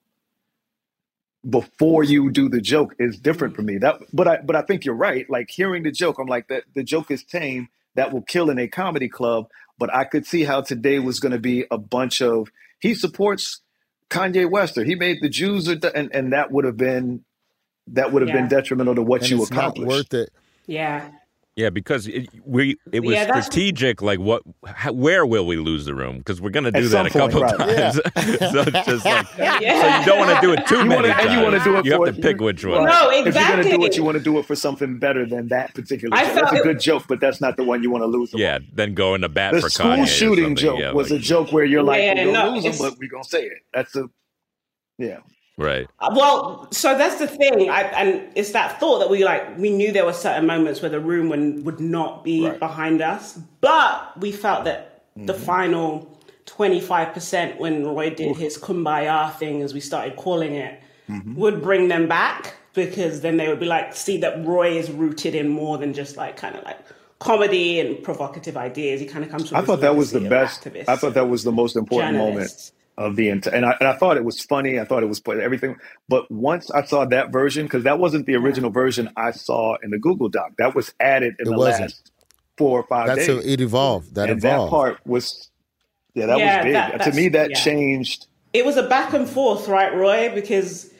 before 1.50 2.04
you 2.04 2.30
do 2.32 2.50
the 2.50 2.62
joke 2.62 2.96
is 3.00 3.18
different 3.18 3.56
for 3.56 3.62
me. 3.64 3.78
That, 3.78 4.00
but 4.14 4.28
I, 4.28 4.38
but 4.44 4.56
I 4.56 4.62
think 4.62 4.86
you're 4.86 4.96
right. 4.96 5.28
Like 5.30 5.50
hearing 5.50 5.84
the 5.84 5.92
joke, 5.92 6.18
I'm 6.20 6.28
like 6.28 6.48
that. 6.50 6.64
The 6.76 6.84
joke 6.84 7.10
is 7.12 7.24
tame. 7.24 7.70
That 7.96 8.14
will 8.14 8.22
kill 8.22 8.50
in 8.50 8.58
a 8.60 8.68
comedy 8.68 9.10
club. 9.10 9.48
But 9.78 9.94
I 9.94 10.04
could 10.06 10.26
see 10.26 10.44
how 10.44 10.62
today 10.62 11.00
was 11.00 11.20
going 11.20 11.34
to 11.34 11.40
be 11.40 11.66
a 11.72 11.78
bunch 11.78 12.22
of 12.22 12.50
he 12.80 12.94
supports 12.94 13.60
Kanye 14.10 14.50
West 14.50 14.78
or 14.78 14.84
he 14.84 14.96
made 14.96 15.18
the 15.22 15.30
Jews 15.30 15.68
or 15.68 15.76
the, 15.76 15.94
and 15.96 16.14
and 16.14 16.32
that 16.34 16.52
would 16.52 16.64
have 16.66 16.78
been 16.78 17.26
that 17.88 18.14
would 18.14 18.22
have 18.22 18.30
Yeah. 18.30 18.36
been 18.36 18.48
detrimental 18.48 18.96
to 18.96 19.02
what 19.02 19.22
and 19.22 19.32
you 19.32 19.42
it's 19.42 19.52
not 19.52 19.60
accomplished. 19.60 19.88
worth 19.90 20.14
it. 20.14 20.30
Yeah. 20.68 21.10
Yeah, 21.58 21.70
because 21.70 22.08
it, 22.08 22.30
we 22.46 22.78
it 22.94 23.02
was 23.02 23.14
Yeah, 23.14 23.42
strategic. 23.42 24.02
Like, 24.02 24.20
what? 24.20 24.42
How, 24.66 24.94
where 24.94 25.26
will 25.26 25.46
we 25.46 25.58
lose 25.58 25.84
the 25.84 25.94
room? 25.94 26.20
Because 26.20 26.40
we're 26.40 26.50
gonna 26.50 26.72
do 26.72 26.86
At 26.86 26.92
that 26.92 27.08
a 27.08 27.10
some 27.10 27.30
point, 27.30 27.34
couple 27.34 27.42
right. 27.68 27.76
times. 27.78 27.96
so 28.40 28.62
it's 28.62 28.88
just 28.88 29.06
like, 29.06 29.28
Yeah. 29.38 29.60
so 29.60 30.00
you 30.00 30.06
don't 30.06 30.20
want 30.20 30.34
to 30.40 30.42
do 30.48 30.54
it 30.54 30.66
too 30.66 30.78
You 30.78 30.86
many 30.86 30.96
wanna, 31.10 31.14
times. 31.14 31.26
and 31.26 31.34
you 31.34 31.42
want 31.44 31.58
to 31.58 31.64
do 31.66 31.76
it 31.76 31.86
You 31.86 31.92
for 31.98 32.06
have 32.06 32.16
to 32.16 32.22
pick 32.22 32.40
which 32.40 32.64
one. 32.64 32.86
No, 32.86 33.10
exactly. 33.10 33.20
If 33.20 33.36
you're 33.36 33.44
going 33.44 33.64
to 33.64 33.78
do 33.78 33.86
it, 33.86 33.98
you 33.98 34.04
want 34.06 34.18
to 34.18 34.24
do 34.24 34.40
it 34.40 34.46
for 34.46 34.56
something 34.56 34.98
better 34.98 35.26
than 35.26 35.50
that 35.50 35.74
particular 35.74 36.16
I 36.16 36.24
joke. 36.24 36.36
That's 36.36 36.50
felt 36.52 36.62
a 36.62 36.64
good 36.64 36.80
joke, 36.80 37.04
but 37.10 37.20
that's 37.20 37.42
not 37.42 37.58
the 37.58 37.66
one 37.66 37.84
you 37.84 37.92
want 37.92 38.04
to 38.04 38.08
lose. 38.08 38.34
Yeah, 38.34 38.56
on. 38.56 38.68
then 38.74 38.94
go 38.94 39.10
in 39.14 39.16
into 39.16 39.28
bat 39.30 39.54
The 39.54 39.60
for 39.62 39.70
school 39.70 39.88
Kanye 39.88 40.04
or 40.04 40.08
shooting 40.08 40.44
something. 40.46 40.56
joke 40.56 40.80
Yeah, 40.80 40.94
was 40.94 41.12
like- 41.12 41.20
a 41.20 41.24
joke 41.24 41.52
where 41.52 41.66
you're 41.66 41.84
like, 41.84 42.00
Yeah, 42.00 42.14
we're 42.14 42.32
going 42.32 42.34
to 42.36 42.44
no, 42.46 42.50
lose 42.54 42.64
them, 42.64 42.90
but 42.90 42.98
we're 42.98 43.10
going 43.10 43.24
to 43.24 43.30
say 43.30 43.44
it. 43.48 43.58
That's 43.74 43.94
a, 43.98 44.06
yeah. 44.98 45.18
Right. 45.62 45.88
Uh, 46.00 46.14
Well, 46.16 46.68
so 46.72 46.98
that's 46.98 47.18
the 47.18 47.28
thing, 47.28 47.70
I, 47.70 47.82
and 47.84 48.28
it's 48.36 48.52
that 48.52 48.80
thought 48.80 49.00
that 49.00 49.10
we 49.10 49.24
like. 49.24 49.58
We 49.58 49.70
knew 49.70 49.92
there 49.92 50.06
were 50.06 50.14
certain 50.14 50.46
moments 50.46 50.82
where 50.82 50.90
the 50.92 51.00
room 51.00 51.30
would, 51.30 51.66
would 51.66 51.80
not 51.80 52.24
be 52.24 52.48
Right. 52.48 52.60
behind 52.60 53.02
us, 53.02 53.40
but 53.62 54.20
we 54.20 54.32
felt 54.32 54.66
that 54.66 55.04
the 55.16 55.34
Mm-hmm. 55.34 55.44
final 55.44 56.18
twenty 56.46 56.80
five 56.82 57.14
percent, 57.14 57.60
when 57.60 57.86
Roy 57.86 58.10
did 58.10 58.36
his 58.38 58.58
kumbaya 58.58 59.34
thing, 59.36 59.62
as 59.62 59.74
we 59.74 59.80
started 59.80 60.16
calling 60.16 60.56
it, 60.56 60.80
Mm-hmm. 61.10 61.36
would 61.36 61.62
bring 61.62 61.88
them 61.90 62.08
back 62.08 62.56
because 62.74 63.20
then 63.22 63.36
they 63.38 63.50
would 63.50 63.60
be 63.60 63.66
like, 63.66 63.94
see 63.96 64.18
that 64.20 64.46
Roy 64.46 64.78
is 64.78 64.90
rooted 64.90 65.36
in 65.36 65.50
more 65.50 65.78
than 65.78 65.94
just 65.94 66.16
like 66.16 66.38
kind 66.38 66.56
of 66.56 66.64
like 66.64 66.80
comedy 67.20 67.80
and 67.82 68.02
provocative 68.02 68.56
ideas. 68.56 69.02
He 69.02 69.06
kind 69.08 69.24
of 69.26 69.30
comes 69.30 69.50
from. 69.50 69.58
I 69.58 69.62
thought 69.62 69.82
that 69.82 69.96
was 69.98 70.12
the 70.12 70.22
best. 70.22 70.64
activists 70.64 70.88
I 70.88 70.96
thought 70.96 71.14
that 71.16 71.28
was 71.28 71.44
the 71.44 71.52
most 71.52 71.76
important 71.76 72.16
journalists. 72.16 72.72
moment 72.72 72.81
of 72.98 73.16
the 73.16 73.30
entire. 73.30 73.54
And 73.56 73.66
I, 73.66 73.76
and 73.80 73.88
I 73.88 73.94
thought 73.94 74.18
it 74.18 74.24
was 74.26 74.42
funny. 74.42 74.80
I 74.80 74.86
thought 74.86 75.02
it 75.04 75.08
was 75.08 75.20
put 75.20 75.40
everything. 75.40 75.78
But 76.10 76.30
once 76.30 76.70
I 76.72 76.84
saw 76.84 77.06
that 77.06 77.32
version, 77.32 77.66
because 77.66 77.84
that 77.86 78.00
wasn't 78.00 78.26
the 78.26 78.36
original 78.36 78.70
version 78.70 79.10
I 79.18 79.32
saw 79.32 79.76
in 79.82 79.92
the 79.92 79.98
Google 80.00 80.30
Doc, 80.30 80.52
that 80.58 80.76
was 80.76 80.94
added 81.00 81.36
in 81.40 81.48
It 81.48 81.50
the 81.52 81.58
wasn't. 81.58 81.82
last 81.82 82.12
four 82.58 82.80
or 82.80 82.84
five 82.88 83.08
That's 83.08 83.26
days. 83.28 83.44
how 83.46 83.50
it 83.52 83.62
evolved. 83.62 84.16
That 84.16 84.30
and 84.30 84.38
evolved. 84.44 84.72
that 84.72 84.76
part 84.76 85.00
was, 85.08 85.50
yeah, 86.14 86.26
that 86.28 86.38
Yeah, 86.38 86.58
was 86.58 86.64
big. 86.66 86.74
that- 86.74 87.02
to 87.04 87.12
me, 87.14 87.30
that 87.30 87.50
yeah. 87.52 87.58
changed. 87.58 88.28
it 88.54 88.66
was 88.66 88.76
a 88.78 88.84
back 88.88 89.14
and 89.14 89.28
forth, 89.28 89.68
right, 89.70 89.96
Roy? 89.96 90.30
Because 90.36 90.92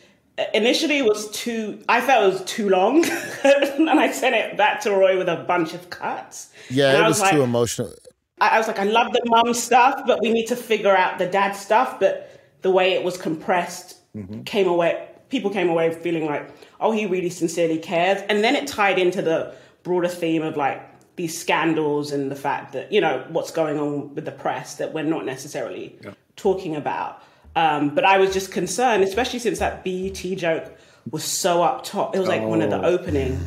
initially 0.54 0.98
it 1.00 1.06
was 1.06 1.30
too, 1.32 1.84
I 1.90 2.00
felt 2.02 2.24
it 2.24 2.34
was 2.40 2.44
too 2.46 2.70
long, 2.70 3.04
and 3.44 3.90
I 3.90 4.10
sent 4.12 4.34
it 4.34 4.56
back 4.58 4.80
to 4.82 4.92
Roy 4.92 5.18
with 5.18 5.28
a 5.28 5.44
bunch 5.48 5.74
of 5.74 5.90
cuts. 5.90 6.50
Yeah, 6.70 6.92
And 6.92 6.98
it 7.00 7.04
I 7.04 7.08
was, 7.10 7.20
like, 7.20 7.32
too 7.32 7.42
emotional. 7.44 7.94
I, 8.42 8.56
I 8.56 8.58
was 8.58 8.68
like, 8.68 8.80
I 8.80 8.84
love 8.84 9.14
the 9.14 9.22
mum 9.26 9.54
stuff, 9.54 10.02
but 10.06 10.20
we 10.22 10.32
need 10.34 10.48
to 10.48 10.56
figure 10.58 10.96
out 10.96 11.18
the 11.20 11.28
dad 11.28 11.54
stuff. 11.54 12.00
But 12.00 12.14
the 12.62 12.72
way 12.72 12.94
it 12.94 13.04
was 13.04 13.18
compressed 13.18 13.98
Mm-hmm. 14.14 14.42
came 14.44 14.68
away. 14.68 15.08
People 15.30 15.50
came 15.52 15.70
away 15.70 15.94
feeling 15.94 16.26
like, 16.26 16.50
oh, 16.82 16.92
he 16.92 17.06
really 17.06 17.30
sincerely 17.30 17.78
cares. 17.78 18.22
And 18.28 18.44
then 18.44 18.58
it 18.58 18.68
tied 18.68 19.00
into 19.00 19.22
the 19.22 19.56
broader 19.84 20.10
theme 20.10 20.42
of 20.42 20.58
like 20.58 20.82
these 21.16 21.40
scandals 21.40 22.12
and 22.12 22.30
the 22.30 22.36
fact 22.36 22.74
that 22.74 22.92
you 22.92 23.00
know 23.00 23.26
what's 23.30 23.52
going 23.52 23.80
on 23.80 24.14
with 24.14 24.26
the 24.26 24.32
press 24.34 24.76
that 24.76 24.94
we're 24.94 25.06
not 25.06 25.24
necessarily 25.26 25.98
talking 26.36 26.76
about. 26.76 27.24
Um, 27.56 27.96
but 27.96 28.04
I 28.04 28.18
was 28.18 28.34
just 28.34 28.52
concerned, 28.52 29.02
especially 29.06 29.40
since 29.40 29.60
that 29.60 29.86
BET 29.86 30.16
joke 30.38 30.78
was 31.10 31.24
so 31.24 31.64
up 31.64 31.86
top. 31.86 32.14
It 32.14 32.20
was 32.20 32.28
like 32.28 32.42
one 32.42 32.62
of 32.62 32.70
the 32.70 32.82
Oh. 32.82 32.96
opening 32.96 33.40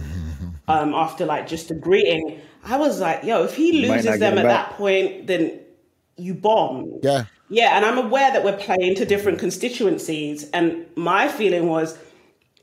um, 0.67 0.95
after 0.95 1.27
like 1.27 1.47
just 1.47 1.71
a 1.71 1.75
greeting. 1.75 2.41
I 2.65 2.77
was 2.77 3.01
like, 3.01 3.25
yo, 3.25 3.45
if 3.45 3.55
he 3.55 3.87
loses 3.87 4.19
them 4.19 4.39
at 4.39 4.45
back. 4.45 4.69
that 4.71 4.77
point, 4.79 5.27
then 5.27 5.61
you 6.17 6.35
bomb. 6.35 7.01
Yeah. 7.03 7.25
Yeah, 7.51 7.77
and 7.77 7.85
I'm 7.85 7.99
aware 7.99 8.33
that 8.33 8.43
we're 8.45 8.57
playing 8.57 8.95
to 8.97 9.05
different 9.05 9.39
constituencies. 9.39 10.49
And 10.51 10.87
my 10.97 11.29
feeling 11.29 11.69
was 11.69 11.97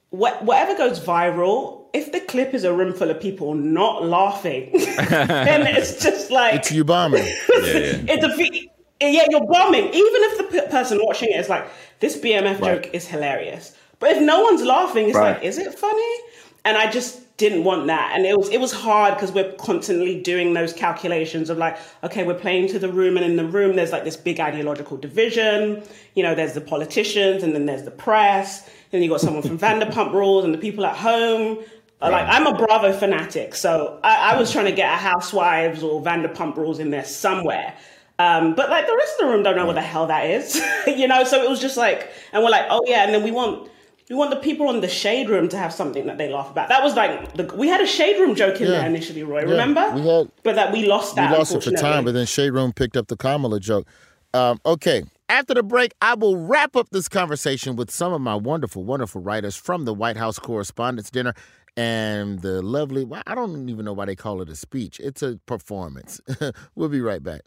wh- 0.10 0.42
whatever 0.42 0.76
goes 0.76 1.00
viral, 1.00 1.86
if 1.94 2.12
the 2.12 2.20
clip 2.22 2.54
is 2.54 2.64
a 2.64 2.74
room 2.74 2.94
full 2.94 3.10
of 3.12 3.20
people 3.22 3.54
not 3.54 4.04
laughing, 4.06 4.72
then 4.74 5.68
it's 5.68 6.02
just 6.02 6.32
like 6.32 6.56
It's 6.56 6.72
you 6.72 6.84
bombing. 6.84 7.24
Yeah, 7.50 7.60
yeah. 7.60 8.04
it's 8.08 8.24
a 8.24 8.36
fe- 8.36 8.70
yeah, 9.02 9.26
you're 9.30 9.46
bombing. 9.46 9.86
Even 9.86 9.94
if 9.98 10.38
the 10.38 10.44
p- 10.62 10.68
person 10.72 11.00
watching 11.04 11.30
it 11.30 11.40
is 11.40 11.50
like, 11.50 11.68
this 12.00 12.18
BMF 12.18 12.60
Right. 12.60 12.82
joke 12.84 12.94
is 12.94 13.08
hilarious. 13.08 13.76
But 14.00 14.12
if 14.14 14.22
no 14.22 14.42
one's 14.42 14.64
laughing, 14.64 15.10
it's 15.10 15.18
Right. 15.18 15.36
like, 15.36 15.44
is 15.44 15.58
it 15.58 15.78
funny? 15.78 16.16
and 16.64 16.78
I 16.78 16.92
just 16.92 17.20
didn't 17.42 17.64
want 17.64 17.88
that. 17.88 18.12
And 18.14 18.24
it 18.24 18.38
was 18.38 18.50
it 18.50 18.60
was 18.60 18.72
hard 18.72 19.16
because 19.16 19.32
we're 19.32 19.52
constantly 19.54 20.22
doing 20.22 20.54
those 20.54 20.74
calculations 20.74 21.50
of 21.50 21.58
like, 21.58 21.76
okay, 22.04 22.24
we're 22.24 22.40
playing 22.40 22.68
to 22.70 22.78
the 22.78 22.88
room, 22.88 23.18
and 23.18 23.26
in 23.26 23.36
the 23.36 23.44
room 23.44 23.76
there's 23.76 23.92
like 23.92 24.04
this 24.04 24.16
big 24.16 24.40
ideological 24.40 24.96
division. 24.96 25.84
You 26.14 26.22
know, 26.22 26.36
there's 26.36 26.54
the 26.54 26.62
politicians, 26.62 27.42
and 27.42 27.56
then 27.56 27.66
there's 27.66 27.84
the 27.84 27.92
press. 27.92 28.70
Then 28.92 29.02
you 29.02 29.10
got 29.10 29.22
someone 29.22 29.42
from 29.42 29.58
Vanderpump 29.66 30.14
Rules, 30.14 30.46
and 30.46 30.54
the 30.54 30.60
people 30.60 30.86
at 30.86 30.96
home. 30.96 31.58
Like 32.00 32.28
I'm 32.28 32.48
a 32.48 32.58
Bravo 32.58 32.94
fanatic, 32.94 33.54
so 33.54 34.00
I, 34.04 34.34
I 34.34 34.40
was 34.40 34.52
trying 34.52 34.66
to 34.66 34.72
get 34.72 34.92
a 34.92 34.98
Housewives 34.98 35.84
or 35.84 36.02
Vanderpump 36.02 36.56
Rules 36.58 36.80
in 36.80 36.90
there 36.90 37.06
somewhere. 37.06 37.76
Um, 38.18 38.56
but 38.56 38.70
like 38.70 38.88
the 38.88 38.96
rest 38.96 39.14
of 39.20 39.26
the 39.26 39.34
room 39.34 39.44
don't 39.44 39.56
know 39.56 39.66
what 39.66 39.76
the 39.76 39.82
hell 39.82 40.08
that 40.08 40.30
is, 40.30 40.56
you 40.88 41.08
know. 41.08 41.24
So 41.24 41.44
it 41.44 41.50
was 41.50 41.60
just 41.60 41.78
like, 41.78 42.12
and 42.34 42.44
we're 42.44 42.50
like, 42.50 42.66
oh 42.70 42.82
yeah, 42.86 43.04
and 43.04 43.14
then 43.14 43.24
we 43.24 43.32
want 43.32 43.70
we 44.12 44.18
want 44.18 44.30
the 44.30 44.36
people 44.36 44.68
on 44.68 44.82
the 44.82 44.90
shade 44.90 45.30
room 45.30 45.48
to 45.48 45.58
have 45.58 45.72
something 45.72 46.06
that 46.06 46.18
they 46.18 46.28
laugh 46.28 46.52
about. 46.52 46.68
That 46.68 46.84
was 46.84 46.96
like 46.96 47.34
the, 47.36 47.46
we 47.56 47.70
had 47.70 47.80
a 47.80 47.88
shade 47.88 48.20
room 48.20 48.36
joke 48.36 48.60
in 48.60 48.68
Yeah. 48.68 48.80
there 48.80 48.86
initially, 48.86 49.24
Roy. 49.24 49.40
Yeah, 49.40 49.52
Remember? 49.52 49.90
we 49.96 50.02
had- 50.06 50.30
but 50.44 50.56
that 50.56 50.74
we 50.74 50.86
lost 50.86 51.16
We 51.16 51.22
that. 51.22 51.32
lost 51.38 51.56
it 51.56 51.64
for 51.64 51.72
time, 51.72 52.04
but 52.04 52.14
then 52.14 52.26
Shade 52.26 52.50
Room 52.50 52.74
picked 52.74 52.98
up 52.98 53.08
the 53.08 53.16
Kamala 53.16 53.62
joke. 53.62 53.88
Um, 54.34 54.60
okay. 54.66 55.04
After 55.30 55.54
the 55.54 55.64
break, 55.64 55.94
I 56.02 56.16
will 56.16 56.36
wrap 56.36 56.76
up 56.76 56.90
this 56.90 57.08
conversation 57.08 57.78
with 57.78 57.90
some 57.90 58.12
of 58.12 58.20
my 58.20 58.36
wonderful, 58.36 58.84
wonderful 58.84 59.22
writers 59.22 59.56
from 59.56 59.86
the 59.86 59.94
White 59.94 60.18
House 60.18 60.38
Correspondents' 60.40 61.10
Dinner 61.10 61.34
and 61.78 62.42
the 62.42 62.62
lovely, 62.62 63.06
well, 63.06 63.24
I 63.26 63.34
don't 63.34 63.70
even 63.70 63.86
know 63.86 63.94
why 63.94 64.04
they 64.08 64.16
call 64.18 64.42
it 64.42 64.50
a 64.50 64.58
speech. 64.58 65.00
It's 65.00 65.22
a 65.24 65.40
performance. 65.46 66.20
we'll 66.76 66.90
be 66.90 67.00
right 67.00 67.24
back. 67.24 67.44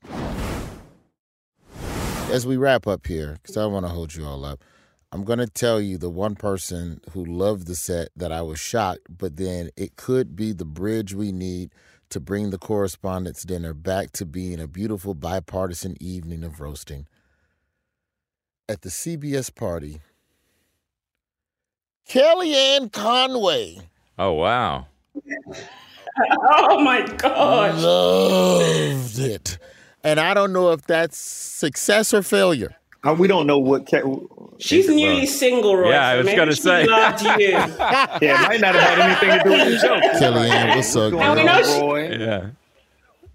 As 2.31 2.47
we 2.47 2.57
wrap 2.57 2.87
up 2.87 3.07
here, 3.07 3.37
because 3.43 3.59
I 3.59 3.67
want 3.67 3.85
to 3.85 3.91
hold 3.91 4.15
you 4.15 4.25
all 4.25 4.47
up, 4.47 4.65
I'm 5.15 5.23
going 5.23 5.39
to 5.39 5.47
tell 5.47 5.81
you 5.81 5.97
the 5.97 6.11
one 6.11 6.35
person 6.35 7.01
who 7.13 7.25
loved 7.25 7.69
the 7.69 7.77
set 7.77 8.09
that 8.17 8.33
I 8.33 8.43
was 8.43 8.59
shocked, 8.59 9.07
but 9.09 9.37
then 9.37 9.71
it 9.77 9.95
could 9.95 10.35
be 10.35 10.53
the 10.53 10.65
bridge 10.65 11.15
we 11.15 11.31
need 11.31 11.71
to 12.11 12.19
bring 12.19 12.51
the 12.51 12.59
Correspondents' 12.59 13.45
Dinner 13.45 13.75
back 13.75 14.11
to 14.15 14.27
being 14.27 14.59
a 14.59 14.67
beautiful 14.67 15.15
bipartisan 15.15 15.97
evening 16.01 16.43
of 16.43 16.61
roasting. 16.61 17.07
At 18.69 18.83
the 18.83 18.89
CBS 18.89 19.55
party, 19.55 20.01
Kellyanne 22.09 22.91
Conway 22.91 23.79
Oh 24.19 24.33
wow. 24.33 24.89
oh 26.51 26.81
my 26.81 27.07
god! 27.07 27.77
loved 27.77 29.21
it. 29.21 29.59
And 30.03 30.19
I 30.19 30.35
don't 30.35 30.53
know 30.53 30.73
if 30.73 30.83
that's 30.83 31.17
success 31.17 32.13
or 32.13 32.23
failure. 32.23 32.75
Uh, 33.05 33.15
we 33.15 33.29
don't 33.29 33.47
know 33.47 33.59
what. 33.59 33.87
Ca- 33.89 34.03
She's 34.59 34.89
newly 34.89 35.27
single, 35.27 35.77
Roy. 35.77 35.91
Yeah, 35.91 36.07
I 36.09 36.13
so 36.13 36.17
was 36.19 36.27
maybe 36.27 36.37
gonna 36.37 36.55
say. 36.55 36.87
loved 36.87 37.23
you. 37.23 37.29
yeah, 37.49 38.19
it 38.21 38.49
might 38.49 38.61
not 38.61 38.75
have 38.75 38.83
had 38.83 38.99
anything 38.99 39.39
to 39.39 39.45
do 39.45 39.51
with 39.51 39.69
the 39.69 39.79
show. 39.87 40.01
Kellyanne, 40.19 40.77
what's 40.77 40.97
up, 40.97 41.13
And 41.13 41.39
we 41.39 41.45
know 41.45 41.63
she- 41.63 41.81
Roy? 41.81 42.17
Yeah. 42.17 42.51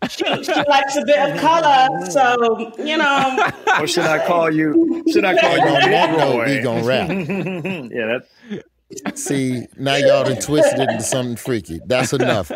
she, 0.09 0.43
she 0.43 0.53
likes 0.53 0.95
a 0.95 1.03
bit 1.05 1.19
of 1.19 1.37
color, 1.41 2.05
so 2.09 2.71
you 2.81 2.97
know. 2.97 3.51
Or 3.79 3.85
should 3.85 4.05
I 4.05 4.25
call 4.25 4.49
you? 4.49 5.03
Should 5.11 5.25
I 5.25 5.35
call 5.37 5.57
you 5.57 5.63
On 5.63 5.81
Big 5.81 6.17
note, 6.17 6.45
we 6.45 6.55
Roy? 6.57 6.63
gonna 6.63 6.83
wrap. 6.85 7.09
yeah, 7.91 8.19
that's 9.03 9.21
See, 9.21 9.67
now 9.77 9.95
y'all 9.97 10.23
done 10.23 10.39
twisted 10.39 10.79
it 10.79 10.89
into 10.89 11.03
something 11.03 11.35
freaky. 11.35 11.79
That's 11.85 12.11
enough. 12.13 12.49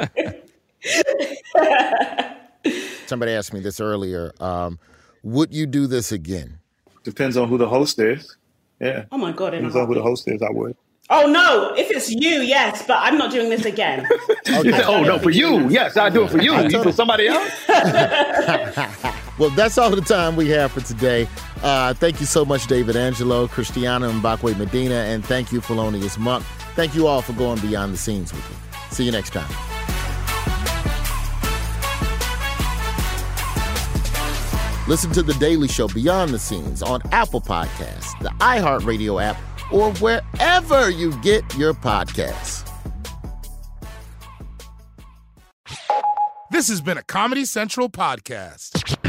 Somebody 3.08 3.34
asked 3.34 3.54
me 3.54 3.60
this 3.60 3.80
earlier. 3.80 4.32
Um, 4.40 4.80
would 5.22 5.54
you 5.54 5.66
do 5.68 5.86
this 5.86 6.12
again? 6.12 6.60
Depends 7.04 7.38
on 7.38 7.48
who 7.50 7.58
the 7.58 7.68
host 7.68 8.00
is. 8.00 8.36
Yeah, 8.80 9.06
Oh 9.12 9.18
my 9.18 9.32
god! 9.32 9.52
depends 9.52 9.76
on 9.76 9.88
who 9.88 9.96
the 9.96 10.02
host 10.02 10.28
is. 10.28 10.42
I 10.42 10.50
would. 10.52 10.76
Oh 11.10 11.28
no! 11.30 11.74
If 11.76 11.92
it's 11.92 12.10
you, 12.10 12.42
yes, 12.42 12.84
but 12.88 12.98
I'm 13.00 13.18
not 13.18 13.32
doing 13.32 13.50
this 13.50 13.66
again. 13.66 14.08
Oh 14.86 15.04
no, 15.04 15.20
for 15.20 15.30
you, 15.30 15.68
yes, 15.70 15.96
I 15.98 16.10
do 16.10 16.24
it 16.24 16.32
for 16.32 16.42
you. 16.42 16.54
You 16.70 16.84
for 16.84 16.92
somebody 16.92 17.28
else? 17.28 17.52
Well, 19.40 19.50
that's 19.50 19.80
all 19.80 19.90
the 19.90 20.02
time 20.02 20.36
we 20.36 20.50
have 20.50 20.72
for 20.72 20.82
today. 20.82 21.28
Uh, 21.64 21.94
thank 21.96 22.20
you 22.20 22.28
so 22.28 22.46
much, 22.46 22.68
David 22.68 22.96
Angelo, 22.96 23.48
Christiana 23.48 24.08
Mbakwe 24.10 24.56
Medina, 24.60 24.94
and 24.94 25.26
thank 25.26 25.52
you, 25.52 25.60
Felonious 25.60 26.20
Munk. 26.20 26.46
Thank 26.76 26.94
you 26.94 27.08
all 27.08 27.24
for 27.24 27.34
going 27.34 27.60
beyond 27.60 27.94
the 27.94 27.98
scenes 27.98 28.32
with 28.32 28.48
me. 28.48 28.56
See 28.92 29.06
you 29.06 29.12
next 29.12 29.32
time. 29.34 29.73
Listen 34.94 35.12
to 35.14 35.24
The 35.24 35.34
Daily 35.34 35.68
Show 35.68 35.88
Beyond 35.88 36.30
the 36.30 36.38
Scenes 36.38 36.84
on 36.84 37.02
Apple 37.12 37.42
Podcasts, 37.42 38.16
the 38.22 38.30
iHeartRadio 38.30 39.24
app, 39.24 39.38
or 39.72 39.92
wherever 39.94 40.92
you 40.92 41.20
get 41.24 41.44
your 41.58 41.74
podcasts. 41.74 42.70
This 46.52 46.68
has 46.68 46.80
been 46.80 47.00
a 47.00 47.04
Comedy 47.04 47.44
Central 47.46 47.90
podcast. 47.90 49.03